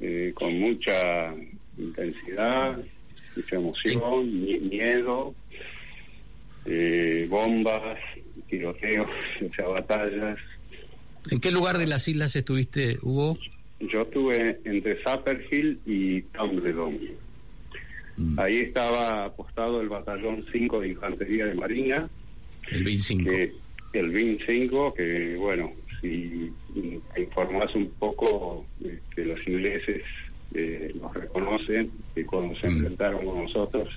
eh, 0.00 0.32
con 0.34 0.58
mucha 0.58 1.34
intensidad, 1.78 2.78
mucha 3.36 3.56
emoción, 3.56 4.68
miedo, 4.68 5.34
eh, 6.64 7.26
bombas, 7.28 7.98
tiroteos, 8.48 9.08
o 9.50 9.54
sea, 9.54 9.68
batallas. 9.68 10.38
¿En 11.30 11.40
qué 11.40 11.50
lugar 11.50 11.78
de 11.78 11.86
las 11.86 12.06
islas 12.08 12.36
estuviste, 12.36 12.98
Hugo? 13.02 13.38
Yo 13.80 14.02
estuve 14.02 14.60
entre 14.64 15.02
Zapperhill 15.02 15.78
y 15.84 16.22
Tumbledon. 16.22 16.98
Mm. 18.16 18.38
Ahí 18.38 18.58
estaba 18.58 19.26
apostado 19.26 19.80
el 19.80 19.88
batallón 19.88 20.44
5 20.50 20.80
de 20.80 20.88
Infantería 20.88 21.46
de 21.46 21.54
Marina, 21.54 22.08
el 22.70 22.84
BIN 22.84 22.98
5. 22.98 23.30
el 23.92 24.08
BIN 24.10 24.38
5, 24.46 24.94
que 24.94 25.36
bueno, 25.36 25.72
si 26.00 26.52
informás 27.16 27.74
un 27.74 27.90
poco, 27.98 28.66
que 28.80 28.94
este, 28.94 29.24
los 29.24 29.46
ingleses 29.46 30.02
eh, 30.54 30.92
nos 31.00 31.14
reconocen, 31.14 31.90
que 32.14 32.24
cuando 32.24 32.54
se 32.56 32.68
mm. 32.68 32.72
enfrentaron 32.72 33.24
con 33.24 33.44
nosotros 33.44 33.88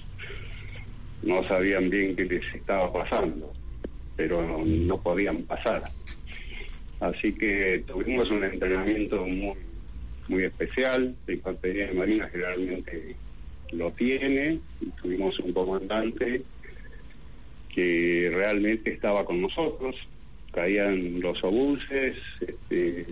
no 1.21 1.45
sabían 1.47 1.89
bien 1.89 2.15
qué 2.15 2.25
les 2.25 2.55
estaba 2.55 2.91
pasando, 2.93 3.51
pero 4.15 4.41
no, 4.65 5.01
podían 5.01 5.43
pasar. 5.43 5.83
Así 6.99 7.33
que 7.33 7.83
tuvimos 7.87 8.29
un 8.31 8.43
entrenamiento 8.43 9.25
muy 9.25 9.55
muy 10.27 10.43
especial, 10.43 11.15
la 11.25 11.33
infantería 11.33 11.87
de 11.87 11.93
marina 11.93 12.29
generalmente 12.29 13.15
lo 13.71 13.91
tiene, 13.93 14.59
y 14.79 14.85
tuvimos 15.01 15.39
un 15.39 15.53
comandante 15.53 16.43
que 17.79 18.29
realmente 18.33 18.91
estaba 18.91 19.23
con 19.23 19.41
nosotros. 19.41 19.95
Caían 20.51 21.21
los 21.21 21.41
obuses, 21.43 22.17
este, 22.41 23.05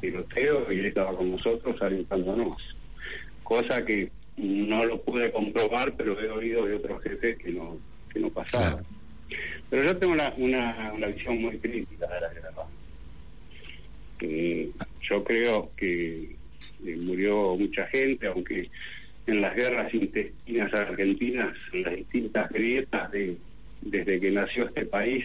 tiroteo, 0.00 0.72
y 0.72 0.78
él 0.78 0.86
estaba 0.86 1.16
con 1.16 1.30
nosotros 1.30 1.80
alentándonos. 1.80 2.60
Cosa 3.44 3.84
que 3.84 4.10
no 4.36 4.84
lo 4.84 5.00
pude 5.02 5.30
comprobar, 5.30 5.94
pero 5.96 6.20
he 6.20 6.30
oído 6.30 6.66
de 6.66 6.74
otros 6.76 7.02
jefes 7.02 7.38
que 7.38 7.52
no, 7.52 7.76
que 8.12 8.18
no 8.18 8.30
pasaba. 8.30 8.82
Pero 9.70 9.84
yo 9.84 9.96
tengo 9.98 10.14
una, 10.14 10.32
una, 10.36 10.92
una, 10.94 11.06
visión 11.08 11.40
muy 11.40 11.58
crítica 11.58 12.06
de 12.06 12.20
la 12.20 12.32
guerra. 12.32 12.50
yo 15.08 15.24
creo 15.24 15.68
que 15.76 16.34
eh, 16.84 16.96
murió 16.96 17.54
mucha 17.56 17.86
gente, 17.88 18.26
aunque 18.26 18.70
en 19.26 19.40
las 19.42 19.54
guerras 19.54 19.92
intestinas 19.92 20.72
argentinas, 20.72 21.54
en 21.72 21.82
las 21.82 21.96
distintas 21.96 22.48
grietas 22.50 23.12
de, 23.12 23.36
desde 23.82 24.20
que 24.20 24.30
nació 24.30 24.66
este 24.66 24.86
país 24.86 25.24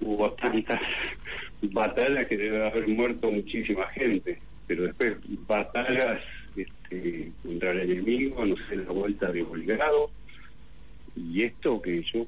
hubo 0.00 0.32
tantas 0.32 0.80
batallas 1.62 2.26
que 2.26 2.36
debe 2.36 2.66
haber 2.66 2.88
muerto 2.88 3.30
muchísima 3.30 3.86
gente, 3.88 4.38
pero 4.66 4.84
después 4.84 5.16
batallas 5.46 6.22
este, 6.56 7.32
contra 7.42 7.70
el 7.72 7.90
enemigo, 7.90 8.44
no 8.44 8.56
sé, 8.68 8.76
la 8.76 8.92
vuelta 8.92 9.30
de 9.30 9.42
Belgrado. 9.42 10.10
Y 11.16 11.42
esto 11.42 11.82
que 11.82 12.02
yo, 12.02 12.26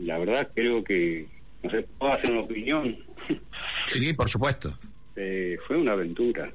la 0.00 0.18
verdad, 0.18 0.48
creo 0.54 0.82
que, 0.82 1.26
no 1.62 1.70
sé, 1.70 1.86
puedo 1.98 2.12
hacer 2.12 2.32
una 2.32 2.40
opinión. 2.40 2.96
Sí, 3.86 4.12
por 4.12 4.28
supuesto. 4.28 4.78
Eh, 5.16 5.58
fue 5.66 5.76
una 5.76 5.92
aventura. 5.92 6.52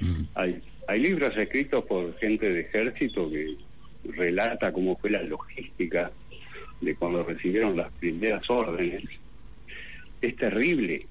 Mm. 0.00 0.22
Hay, 0.34 0.60
hay 0.88 1.00
libros 1.00 1.36
escritos 1.36 1.84
por 1.84 2.18
gente 2.18 2.48
de 2.48 2.60
ejército 2.62 3.30
que 3.30 3.56
relata 4.12 4.72
cómo 4.72 4.96
fue 4.96 5.10
la 5.10 5.22
logística 5.22 6.10
de 6.80 6.94
cuando 6.96 7.22
recibieron 7.22 7.76
las 7.76 7.92
primeras 7.92 8.48
órdenes. 8.48 9.04
Es 10.20 10.36
terrible 10.36 11.06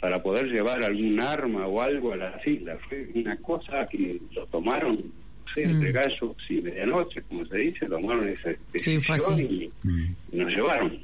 para 0.00 0.22
poder 0.22 0.46
llevar 0.46 0.82
algún 0.84 1.20
arma 1.22 1.66
o 1.66 1.80
algo 1.80 2.12
a 2.12 2.16
las 2.16 2.46
islas. 2.46 2.78
Fue 2.88 3.08
una 3.14 3.36
cosa 3.38 3.86
que 3.90 4.20
lo 4.32 4.46
tomaron, 4.46 4.94
no 4.96 5.52
sé, 5.54 5.64
entre 5.64 5.90
mm. 5.90 5.94
gallos 5.94 6.36
y 6.48 6.60
medianoche, 6.60 7.22
como 7.22 7.44
se 7.46 7.58
dice, 7.58 7.86
tomaron 7.86 8.28
esa 8.28 8.50
decisión 8.72 9.40
y, 9.40 9.70
mm. 9.82 10.14
nos 10.32 10.48
llevaron. 10.50 10.98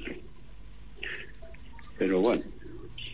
Pero 1.97 2.21
bueno. 2.21 2.43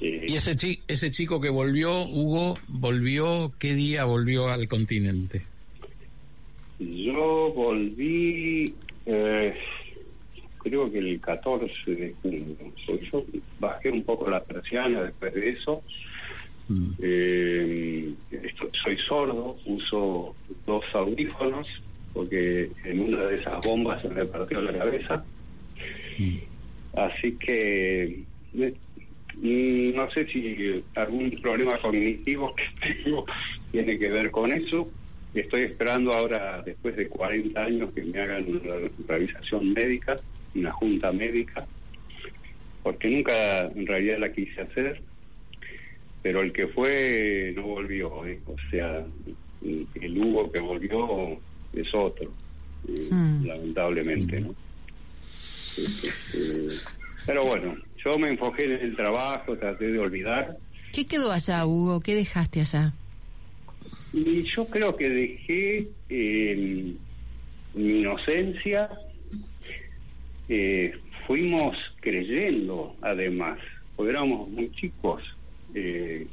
¿Y 0.01 0.35
ese, 0.35 0.79
ese 0.87 1.11
chico 1.11 1.39
que 1.39 1.49
volvió, 1.49 2.05
Hugo, 2.05 2.57
volvió, 2.67 3.51
qué 3.59 3.75
día 3.75 4.03
volvió 4.05 4.47
al 4.47 4.67
continente? 4.67 5.43
Yo 6.79 7.53
volví, 7.53 8.73
eh, 9.05 9.53
creo 10.71 10.89
que 10.89 10.99
el 10.99 11.19
14 11.19 11.69
de 11.85 12.15
junio. 12.21 12.55
Yo 13.11 13.25
bajé 13.59 13.91
un 13.91 14.03
poco 14.03 14.29
la 14.29 14.41
persiana 14.41 15.03
después 15.03 15.33
de 15.33 15.49
eso. 15.49 15.83
Mm. 16.69 16.91
Eh, 17.01 18.13
soy 18.83 18.97
sordo, 19.07 19.57
uso 19.65 20.33
dos 20.65 20.83
audífonos 20.93 21.67
porque 22.13 22.69
en 22.85 22.99
una 23.01 23.23
de 23.25 23.41
esas 23.41 23.65
bombas 23.65 24.01
se 24.01 24.09
me 24.09 24.25
partió 24.25 24.61
la 24.61 24.77
cabeza. 24.79 25.25
Mm. 26.17 26.37
Así 26.97 27.37
que 27.37 28.23
mm, 28.53 29.95
no 29.95 30.09
sé 30.11 30.25
si 30.27 30.83
algún 30.95 31.31
problema 31.41 31.75
cognitivo 31.81 32.55
que 32.55 32.63
tengo 33.03 33.25
tiene 33.71 33.99
que 33.99 34.09
ver 34.09 34.31
con 34.31 34.51
eso. 34.51 34.89
Estoy 35.33 35.63
esperando 35.63 36.11
ahora, 36.11 36.61
después 36.65 36.95
de 36.97 37.07
40 37.07 37.61
años, 37.61 37.93
que 37.93 38.03
me 38.03 38.19
hagan 38.19 38.45
una 38.49 38.75
revisación 39.07 39.71
médica, 39.73 40.17
una 40.55 40.71
junta 40.71 41.11
médica, 41.11 41.65
porque 42.83 43.09
nunca 43.09 43.61
en 43.61 43.85
realidad 43.85 44.19
la 44.19 44.31
quise 44.31 44.61
hacer, 44.61 45.01
pero 46.21 46.41
el 46.41 46.51
que 46.51 46.67
fue 46.67 47.53
no 47.55 47.63
volvió, 47.63 48.25
¿eh? 48.25 48.39
o 48.45 48.55
sea, 48.69 49.05
el 49.61 50.17
Hugo 50.17 50.51
que 50.51 50.59
volvió 50.59 51.39
es 51.73 51.87
otro, 51.93 52.31
eh, 52.87 53.07
hmm. 53.09 53.45
lamentablemente, 53.45 54.41
¿no? 54.41 54.55
Este, 55.77 56.09
pero 57.25 57.45
bueno, 57.45 57.75
yo 58.03 58.17
me 58.19 58.29
enfoqué 58.29 58.65
en 58.65 58.71
el 58.71 58.95
trabajo, 58.95 59.57
traté 59.57 59.87
de 59.87 59.99
olvidar. 59.99 60.57
¿Qué 60.91 61.05
quedó 61.05 61.31
allá, 61.31 61.65
Hugo? 61.65 61.99
¿Qué 61.99 62.15
dejaste 62.15 62.61
allá? 62.61 62.93
Y 64.13 64.43
yo 64.55 64.65
creo 64.65 64.95
que 64.95 65.09
dejé 65.09 65.87
eh, 66.09 66.93
mi 67.73 67.99
inocencia, 67.99 68.89
eh, 70.53 70.93
fuimos 71.25 71.77
creyendo 72.01 72.93
además, 73.01 73.57
porque 73.95 74.09
éramos 74.09 74.49
muy 74.49 74.69
chicos, 74.73 75.23
eh, 75.73 76.27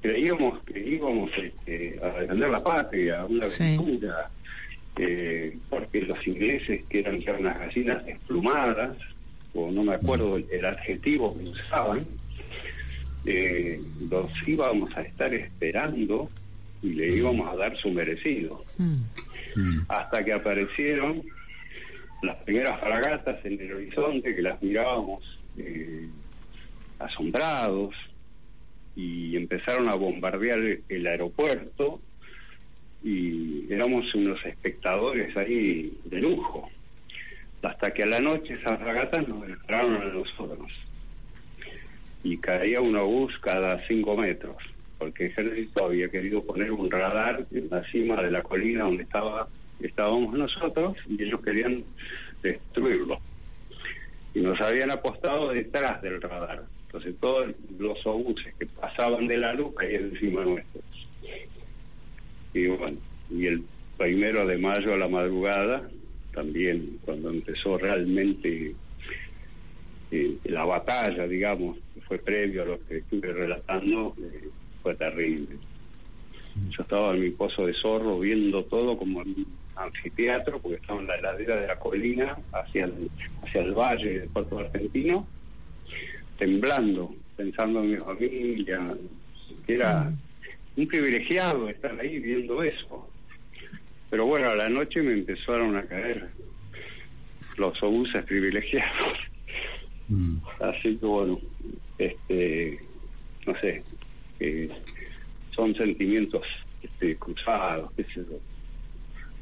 creíamos 0.00 0.62
que 0.64 0.80
íbamos 0.80 1.30
este, 1.36 2.00
a 2.02 2.20
defender 2.20 2.48
la 2.48 2.64
patria, 2.64 3.26
una 3.26 3.44
aventura, 3.44 4.30
porque 5.68 6.00
los 6.00 6.26
ingleses 6.26 6.82
que 6.88 7.00
eran, 7.00 7.20
eran 7.20 7.40
unas 7.40 7.58
gallinas 7.58 8.06
desplumadas, 8.06 8.96
o 9.52 9.70
no 9.70 9.84
me 9.84 9.96
acuerdo 9.96 10.38
el, 10.38 10.46
el 10.50 10.64
adjetivo 10.64 11.36
que 11.36 11.44
usaban, 11.44 12.06
los 14.10 14.48
íbamos 14.48 14.96
a 14.96 15.02
estar 15.02 15.34
esperando 15.34 16.30
y 16.82 16.94
le 16.94 17.16
íbamos 17.16 17.52
a 17.52 17.56
dar 17.56 17.76
su 17.76 17.90
merecido. 17.90 18.64
Mm. 18.78 19.80
Hasta 19.88 20.24
que 20.24 20.32
aparecieron 20.32 21.22
las 22.22 22.36
primeras 22.44 22.80
fragatas 22.80 23.44
en 23.44 23.60
el 23.60 23.72
horizonte, 23.72 24.34
que 24.34 24.42
las 24.42 24.60
mirábamos 24.62 25.22
eh, 25.56 26.08
asombrados, 26.98 27.94
y 28.96 29.36
empezaron 29.36 29.88
a 29.88 29.94
bombardear 29.94 30.58
el 30.88 31.06
aeropuerto, 31.06 32.00
y 33.02 33.72
éramos 33.72 34.12
unos 34.14 34.44
espectadores 34.44 35.36
ahí 35.36 35.96
de 36.04 36.20
lujo. 36.20 36.68
Hasta 37.62 37.92
que 37.92 38.02
a 38.02 38.06
la 38.06 38.20
noche 38.20 38.54
esas 38.54 38.78
fragatas 38.78 39.26
nos 39.28 39.46
dispararon 39.46 39.96
a 39.96 40.04
nosotros. 40.06 40.72
Y 42.24 42.38
caía 42.38 42.80
una 42.80 43.02
bus 43.02 43.38
cada 43.40 43.86
cinco 43.86 44.16
metros 44.16 44.56
porque 44.98 45.26
el 45.26 45.30
ejército 45.30 45.86
había 45.86 46.08
querido 46.08 46.42
poner 46.42 46.72
un 46.72 46.90
radar 46.90 47.46
en 47.52 47.68
la 47.70 47.82
cima 47.90 48.20
de 48.20 48.30
la 48.30 48.42
colina 48.42 48.84
donde 48.84 49.04
estaba 49.04 49.48
estábamos 49.80 50.34
nosotros 50.34 50.96
y 51.08 51.22
ellos 51.22 51.40
querían 51.42 51.84
destruirlo. 52.42 53.18
Y 54.34 54.40
nos 54.40 54.60
habían 54.60 54.90
apostado 54.90 55.50
detrás 55.50 56.00
del 56.02 56.20
radar. 56.20 56.64
Entonces 56.86 57.14
todos 57.20 57.54
los 57.78 58.06
obuses 58.06 58.54
que 58.58 58.66
pasaban 58.66 59.26
de 59.26 59.36
la 59.36 59.52
luz 59.52 59.74
caían 59.74 60.04
encima 60.04 60.44
nuestros. 60.44 60.84
Y 62.54 62.66
bueno, 62.66 62.98
y 63.30 63.46
el 63.46 63.62
primero 63.96 64.46
de 64.46 64.56
mayo 64.58 64.94
a 64.94 64.96
la 64.96 65.08
madrugada, 65.08 65.88
también 66.32 66.98
cuando 67.04 67.30
empezó 67.30 67.76
realmente 67.76 68.74
eh, 70.10 70.36
la 70.44 70.64
batalla, 70.64 71.26
digamos, 71.26 71.76
que 71.94 72.00
fue 72.02 72.18
previo 72.18 72.62
a 72.62 72.66
lo 72.66 72.86
que 72.86 72.98
estuve 72.98 73.32
relatando, 73.32 74.14
eh, 74.18 74.48
fue 74.82 74.94
terrible. 74.94 75.56
Yo 76.70 76.82
estaba 76.82 77.14
en 77.14 77.20
mi 77.20 77.30
pozo 77.30 77.66
de 77.66 77.74
zorro 77.74 78.18
viendo 78.18 78.64
todo 78.64 78.96
como 78.96 79.22
en 79.22 79.46
anfiteatro, 79.78 80.60
porque 80.60 80.76
estaba 80.76 81.00
en 81.00 81.06
la 81.06 81.20
ladera 81.20 81.56
de 81.56 81.66
la 81.66 81.78
colina 81.78 82.36
hacia 82.52 82.84
el, 82.84 83.10
hacia 83.42 83.62
el 83.62 83.72
valle 83.72 84.20
del 84.20 84.28
puerto 84.28 84.58
argentino, 84.58 85.26
temblando, 86.38 87.14
pensando 87.36 87.82
en 87.82 87.90
mi 87.90 87.96
familia, 87.96 88.94
que 89.66 89.74
era 89.74 90.12
un 90.76 90.86
privilegiado 90.86 91.68
estar 91.68 91.98
ahí 91.98 92.18
viendo 92.18 92.62
eso. 92.62 93.08
Pero 94.10 94.26
bueno, 94.26 94.48
a 94.48 94.56
la 94.56 94.68
noche 94.68 95.02
me 95.02 95.12
empezaron 95.12 95.76
a 95.76 95.82
caer 95.82 96.28
los 97.56 97.82
obuses 97.82 98.22
privilegiados. 98.24 99.18
Mm. 100.08 100.36
Así 100.60 100.96
que 100.96 101.06
bueno, 101.06 101.38
este, 101.98 102.80
no 103.46 103.54
sé, 103.60 103.82
son 105.54 105.74
sentimientos 105.74 106.46
este, 106.82 107.16
cruzados, 107.16 107.92
qué 107.96 108.04
sé 108.04 108.24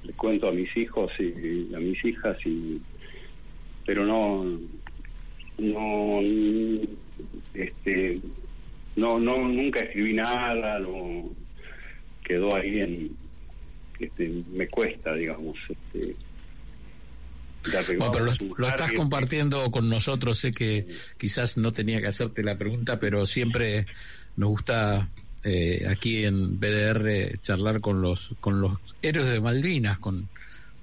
Le 0.06 0.12
cuento 0.12 0.48
a 0.48 0.52
mis 0.52 0.74
hijos 0.76 1.10
y 1.18 1.74
a 1.74 1.78
mis 1.78 2.04
hijas 2.04 2.36
y 2.46 2.80
pero 3.84 4.04
no 4.04 4.44
no 5.58 6.20
este 7.54 8.20
no 8.96 9.18
no 9.18 9.48
nunca 9.48 9.84
escribí 9.84 10.14
nada, 10.14 10.78
no 10.78 11.30
quedó 12.24 12.56
ahí 12.56 12.80
en 12.80 13.16
este 13.98 14.42
me 14.52 14.68
cuesta 14.68 15.14
digamos 15.14 15.56
este 15.68 16.16
pero 17.98 18.24
lo, 18.58 18.68
estás 18.68 18.92
compartiendo 18.92 19.70
con 19.70 19.88
nosotros, 19.88 20.38
sé 20.38 20.52
que 20.52 20.86
quizás 21.18 21.56
no 21.56 21.72
tenía 21.72 22.00
que 22.00 22.06
hacerte 22.08 22.42
la 22.42 22.56
pregunta, 22.56 22.98
pero 23.00 23.26
siempre 23.26 23.86
nos 24.36 24.50
gusta 24.50 25.08
eh, 25.44 25.84
aquí 25.88 26.24
en 26.24 26.58
BDR 26.58 27.38
charlar 27.42 27.80
con 27.80 28.02
los 28.02 28.34
con 28.40 28.60
los 28.60 28.78
héroes 29.02 29.30
de 29.30 29.40
Malvinas, 29.40 29.98
con, 29.98 30.28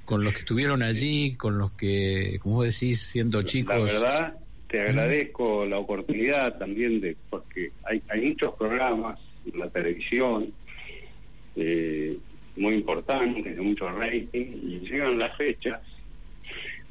con 0.06 0.24
los 0.24 0.34
que 0.34 0.40
estuvieron 0.40 0.82
allí, 0.84 1.36
con 1.36 1.58
los 1.58 1.72
que, 1.74 2.40
como 2.42 2.64
decís, 2.64 3.02
siendo 3.02 3.42
chicos. 3.44 3.76
La 3.76 3.84
verdad, 3.84 4.38
te 4.68 4.82
agradezco 4.82 5.66
la 5.66 5.80
oportunidad 5.80 6.58
también 6.58 7.02
de, 7.02 7.16
porque 7.30 7.72
hay, 7.84 8.02
hay 8.10 8.22
muchos 8.30 8.56
programas 8.56 9.20
en 9.46 9.60
la 9.60 9.70
televisión 9.70 10.54
eh, 11.56 12.18
muy 12.56 12.76
importantes, 12.76 13.56
de 13.56 13.62
mucho 13.62 13.90
rating, 13.90 14.28
y 14.34 14.80
llegan 14.80 15.20
las 15.20 15.36
fechas 15.38 15.82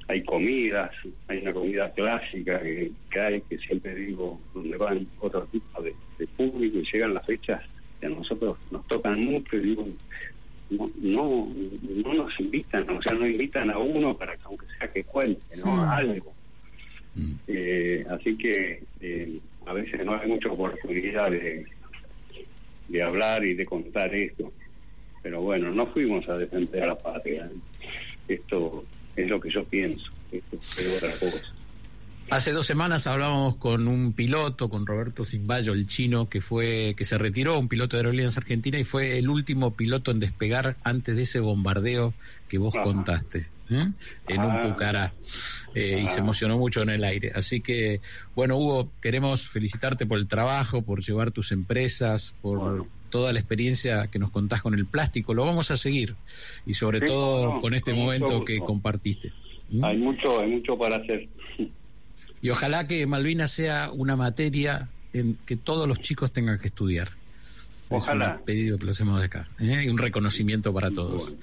hay 0.09 0.23
comidas, 0.25 0.91
hay 1.29 1.39
una 1.39 1.53
comida 1.53 1.91
clásica 1.93 2.61
que, 2.61 2.93
hay, 3.19 3.41
que 3.43 3.59
siempre 3.59 3.95
digo, 3.95 4.41
donde 4.55 4.77
van 4.77 5.07
otro 5.21 5.47
tipo 5.47 5.83
de, 5.83 5.95
público 6.37 6.79
y 6.79 6.93
llegan 6.93 7.15
las 7.15 7.27
fechas 7.27 7.63
que 8.01 8.07
a 8.07 8.11
nosotros 8.11 8.57
nos 8.71 8.87
tocan 8.87 9.25
mucho 9.25 9.57
y 9.57 9.61
digo, 9.61 9.89
no, 10.71 10.91
no, 11.01 12.15
nos 12.15 12.41
invitan, 12.41 12.89
o 12.89 13.03
sea, 13.03 13.17
no 13.17 13.27
invitan 13.27 13.71
a 13.71 13.79
uno 13.79 14.17
para 14.17 14.37
que 14.37 14.43
aunque 14.45 14.67
sea 14.79 14.89
que 14.89 15.05
cuente, 15.05 15.57
¿no? 15.65 15.91
Algo. 15.91 16.33
Mm. 17.15 17.33
Eh, 17.49 18.07
así 18.09 18.37
que 18.37 18.83
eh, 19.01 19.39
a 19.67 19.73
veces 19.73 20.05
no 20.05 20.19
hay 20.19 20.29
mucha 20.29 20.51
oportunidad 20.51 21.31
de, 21.31 21.67
de 22.89 23.03
hablar 23.03 23.45
y 23.45 23.55
de 23.55 23.67
contar 23.67 24.15
esto. 24.15 24.53
pero 25.23 25.41
bueno, 25.41 25.71
no 25.71 25.87
fuimos 25.89 26.29
a 26.29 26.39
defender 26.39 26.85
a 26.85 26.89
la 26.89 26.99
patria. 26.99 27.51
Esto 28.29 28.85
es 29.17 29.29
lo 29.29 29.41
que 29.41 29.51
yo 29.51 29.65
pienso, 29.65 30.11
esto 30.31 30.59
es 30.79 30.97
otra 30.97 31.13
cosa. 31.19 31.55
Hace 32.31 32.53
dos 32.53 32.67
semanas 32.67 33.07
hablábamos 33.07 33.57
con 33.57 33.87
un 33.89 34.15
piloto, 34.15 34.71
con 34.71 34.87
Roberto 34.87 35.25
Zimbayo, 35.25 35.75
el 35.75 35.87
chino, 35.87 36.29
que 36.29 36.41
fue, 36.41 36.95
que 36.97 37.05
se 37.05 37.19
retiró, 37.19 37.59
un 37.59 37.69
piloto 37.69 37.97
de 37.97 38.01
Aerolíneas 38.01 38.39
Argentina, 38.39 38.79
y 38.79 38.85
fue 38.85 39.19
el 39.19 39.29
último 39.29 39.75
piloto 39.75 40.11
en 40.11 40.21
despegar 40.21 40.77
antes 40.83 41.15
de 41.15 41.23
ese 41.23 41.41
bombardeo 41.41 42.15
que 42.49 42.59
vos 42.59 42.75
contaste, 42.83 43.49
¿eh? 43.71 43.89
en 44.29 44.41
un 44.41 44.51
ah. 44.51 44.63
Pucará. 44.63 45.13
Eh, 45.75 46.03
y 46.05 46.09
se 46.09 46.17
ah. 46.17 46.19
emocionó 46.19 46.59
mucho 46.59 46.83
en 46.83 46.91
el 46.91 47.05
aire. 47.05 47.33
Así 47.35 47.61
que, 47.61 48.01
bueno, 48.35 48.57
Hugo, 48.57 48.91
queremos 49.01 49.49
felicitarte 49.49 50.07
por 50.07 50.19
el 50.19 50.27
trabajo, 50.27 50.83
por 50.83 51.03
llevar 51.03 51.33
tus 51.33 51.53
empresas, 51.53 52.35
por 52.41 52.87
toda 53.11 53.33
la 53.33 53.41
experiencia 53.41 54.07
que 54.09 54.19
nos 54.19 54.31
contás 54.31 54.63
con 54.63 54.75
el 54.75 54.87
plástico. 54.87 55.35
Lo 55.35 55.45
vamos 55.45 55.71
a 55.71 55.77
seguir, 55.77 56.15
y 56.67 56.75
sobre 56.75 57.01
todo 57.01 57.61
con 57.61 57.75
este 57.75 57.93
momento 57.93 58.45
que 58.45 58.59
compartiste. 58.59 59.33
Hay 59.83 59.97
mucho, 59.99 60.41
hay 60.41 60.51
mucho 60.51 60.77
para 60.77 60.97
hacer. 60.97 61.29
Y 62.43 62.51
ojalá 62.51 62.87
que 62.89 63.07
Malvinas 63.07 63.53
sea 63.53 63.91
una 63.93 64.17
materia 64.17 64.89
en 65.13 65.39
que 65.47 65.57
todos 65.57 65.89
los 65.89 66.01
chicos 66.01 66.33
tengan 66.33 66.59
que 66.59 66.69
estudiar. 66.69 67.11
Ojalá. 67.89 68.25
Es 68.25 68.39
un 68.41 68.45
pedido 68.45 68.79
que 68.79 68.87
lo 68.87 68.93
hacemos 68.93 69.21
de 69.21 69.27
acá. 69.27 69.49
¿eh? 69.61 69.85
Y 69.85 69.89
un 69.89 69.99
reconocimiento 69.99 70.73
para 70.73 70.91
todos. 70.91 71.35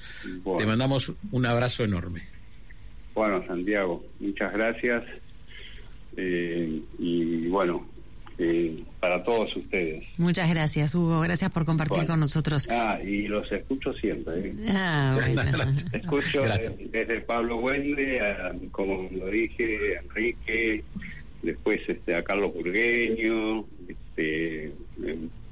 Te 0.58 0.66
mandamos 0.66 1.14
un 1.32 1.46
abrazo 1.46 1.84
enorme. 1.84 2.24
Bueno, 3.14 3.46
Santiago, 3.48 4.04
muchas 4.20 4.52
gracias. 4.54 5.04
Eh, 6.18 6.82
y 6.98 7.48
bueno, 7.48 7.88
eh, 8.42 8.84
para 9.02 9.22
todos 9.24 9.54
ustedes. 9.56 10.04
Muchas 10.18 10.50
gracias, 10.50 10.96
Hugo. 10.96 11.20
Gracias 11.20 11.52
por 11.52 11.66
compartir 11.66 12.08
con 12.08 12.22
nosotros. 12.22 12.70
Ah, 12.72 12.98
y 13.04 13.28
los 13.28 13.52
escucho 13.52 13.94
siempre. 13.94 14.50
¿eh? 14.50 14.56
Ah, 14.70 15.20
bueno. 15.34 15.58
escucho 15.92 16.44
desde 16.92 17.20
Pablo 17.22 17.58
Wende, 17.58 18.22
como 18.72 19.10
lo 19.12 19.28
dije, 19.28 19.98
a 19.98 20.02
Enrique, 20.02 20.84
después 21.42 21.82
este, 21.88 22.16
a 22.16 22.24
Carlos 22.24 22.54
Burgueño, 22.54 23.66
este, 23.88 24.72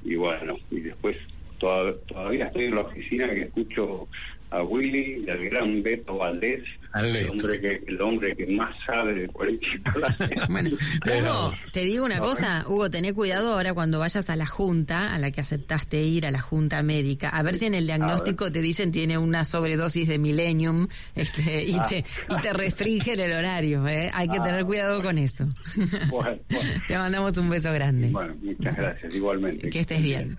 y 0.06 0.15
bueno, 0.15 0.58
y 0.71 0.80
después 0.80 1.17
todavía 1.60 2.45
estoy 2.45 2.65
en 2.65 2.76
la 2.76 2.82
oficina 2.82 3.30
que 3.30 3.41
escucho 3.41 4.08
a 4.50 4.63
Willy 4.63 5.26
y 5.26 5.30
al 5.30 5.43
gran 5.50 5.84
Beto 5.84 6.17
Valdés, 6.17 6.63
el 7.05 7.29
hombre, 7.29 7.60
que, 7.60 7.83
el 7.88 8.01
hombre 8.01 8.36
que 8.36 8.47
más 8.47 8.75
sabe 8.86 9.13
de 9.13 9.29
política. 9.29 9.93
bueno, 10.49 10.71
Hugo, 11.05 11.53
te 11.71 11.81
digo 11.81 12.05
una 12.05 12.19
cosa, 12.19 12.65
Hugo, 12.67 12.89
tené 12.89 13.13
cuidado 13.13 13.53
ahora 13.53 13.73
cuando 13.73 13.99
vayas 13.99 14.29
a 14.29 14.36
la 14.36 14.45
junta, 14.45 15.13
a 15.13 15.19
la 15.19 15.31
que 15.31 15.41
aceptaste 15.41 16.01
ir, 16.01 16.25
a 16.25 16.31
la 16.31 16.41
junta 16.41 16.83
médica, 16.83 17.29
a 17.29 17.43
ver 17.43 17.55
si 17.55 17.65
en 17.65 17.73
el 17.73 17.86
diagnóstico 17.86 18.51
te 18.51 18.62
dicen 18.62 18.91
tiene 18.91 19.17
una 19.17 19.45
sobredosis 19.45 20.07
de 20.07 20.19
Millennium 20.19 20.88
este, 21.15 21.63
y, 21.65 21.79
te, 21.88 22.05
y 22.29 22.41
te 22.41 22.53
restringen 22.53 23.19
el 23.19 23.33
horario. 23.33 23.88
¿eh? 23.88 24.12
Hay 24.13 24.27
que 24.27 24.39
tener 24.39 24.62
ah, 24.62 24.65
cuidado 24.65 25.01
con 25.01 25.17
eso. 25.17 25.45
te 26.88 26.97
mandamos 26.97 27.38
un 27.38 27.49
beso 27.49 27.71
grande. 27.73 28.10
Bueno, 28.10 28.36
muchas 28.41 28.75
gracias, 28.75 29.15
igualmente. 29.15 29.69
Que 29.69 29.81
estés 29.81 30.01
bien. 30.01 30.38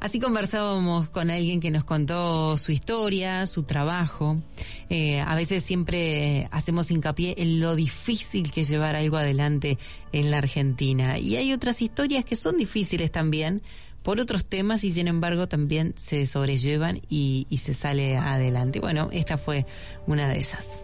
Así 0.00 0.20
conversábamos 0.20 1.10
con 1.10 1.30
alguien 1.30 1.58
que 1.58 1.70
nos 1.70 1.84
contó 1.84 2.56
su 2.56 2.70
historia, 2.70 3.46
su 3.46 3.62
trabajo. 3.62 4.36
Eh, 4.90 5.20
a 5.20 5.34
veces 5.34 5.62
siempre 5.62 6.46
hacemos 6.50 6.90
hincapié 6.90 7.34
en 7.38 7.60
lo 7.60 7.74
difícil 7.74 8.50
que 8.50 8.60
es 8.60 8.68
llevar 8.68 8.94
algo 8.94 9.16
adelante 9.16 9.78
en 10.12 10.30
la 10.30 10.38
Argentina. 10.38 11.18
Y 11.18 11.36
hay 11.36 11.52
otras 11.52 11.80
historias 11.80 12.24
que 12.24 12.36
son 12.36 12.56
difíciles 12.56 13.10
también 13.10 13.62
por 14.02 14.20
otros 14.20 14.44
temas 14.44 14.84
y 14.84 14.92
sin 14.92 15.08
embargo 15.08 15.48
también 15.48 15.94
se 15.96 16.26
sobrellevan 16.26 17.00
y, 17.08 17.46
y 17.50 17.58
se 17.58 17.74
sale 17.74 18.16
adelante. 18.16 18.78
Bueno, 18.78 19.08
esta 19.12 19.38
fue 19.38 19.66
una 20.06 20.28
de 20.28 20.38
esas. 20.38 20.82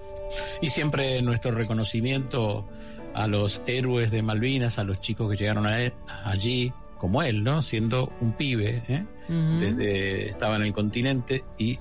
Y 0.61 0.71
siempre 0.71 1.21
nuestro 1.23 1.53
reconocimiento 1.53 2.69
a 3.15 3.27
los 3.27 3.63
héroes 3.67 4.11
de 4.11 4.23
Malvinas, 4.23 4.79
a 4.79 4.85
los 4.85 5.01
chicos 5.01 5.31
que 5.31 5.37
llegaron 5.37 5.67
a 5.67 5.93
allí, 6.25 6.73
como 7.03 7.21
él, 7.25 7.43
¿no? 7.43 7.63
Siendo 7.63 8.13
un 8.21 8.31
pibe, 8.35 8.81
¿eh? 8.87 9.05
desde 9.29 10.29
estaba 10.29 10.55
en 10.55 10.63
el 10.63 10.73
continente 10.73 11.43
y 11.59 11.81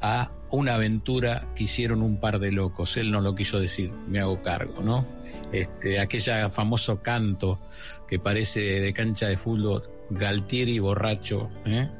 a 0.00 0.30
una 0.52 0.74
aventura 0.74 1.48
que 1.56 1.64
hicieron 1.64 2.02
un 2.02 2.20
par 2.20 2.38
de 2.38 2.52
locos. 2.52 2.96
Él 2.96 3.10
no 3.10 3.20
lo 3.20 3.34
quiso 3.34 3.58
decir, 3.58 3.90
me 3.90 4.20
hago 4.20 4.40
cargo, 4.42 4.80
¿no? 4.80 5.04
Este, 5.50 5.98
aquella 5.98 6.48
famoso 6.50 7.02
canto 7.02 7.58
que 8.06 8.20
parece 8.20 8.60
de 8.60 8.92
cancha 8.92 9.26
de 9.26 9.36
fútbol, 9.36 9.90
Galtieri 10.08 10.78
borracho, 10.78 11.50
¿eh? 11.66 11.90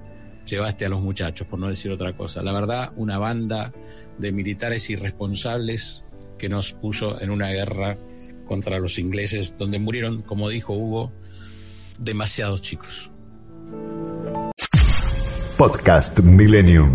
llevaste 0.47 0.87
a 0.87 0.91
los 0.91 1.01
muchachos, 1.01 1.49
por 1.49 1.59
no 1.59 1.69
decir 1.69 1.91
otra 1.91 2.17
cosa. 2.17 2.41
La 2.41 2.53
verdad, 2.53 2.93
una 2.95 3.19
banda 3.19 3.73
de 4.17 4.31
militares 4.31 4.89
irresponsables 4.91 6.05
que 6.39 6.49
nos 6.49 6.73
puso 6.73 7.21
en 7.21 7.31
una 7.31 7.49
guerra 7.49 7.99
contra 8.47 8.79
los 8.79 8.97
ingleses, 9.01 9.59
donde 9.59 9.81
murieron, 9.81 10.23
como 10.23 10.49
dijo 10.49 10.73
Hugo, 10.73 11.11
demasiados 12.01 12.63
chicos. 12.63 13.11
Podcast 15.57 16.19
Millennium. 16.21 16.91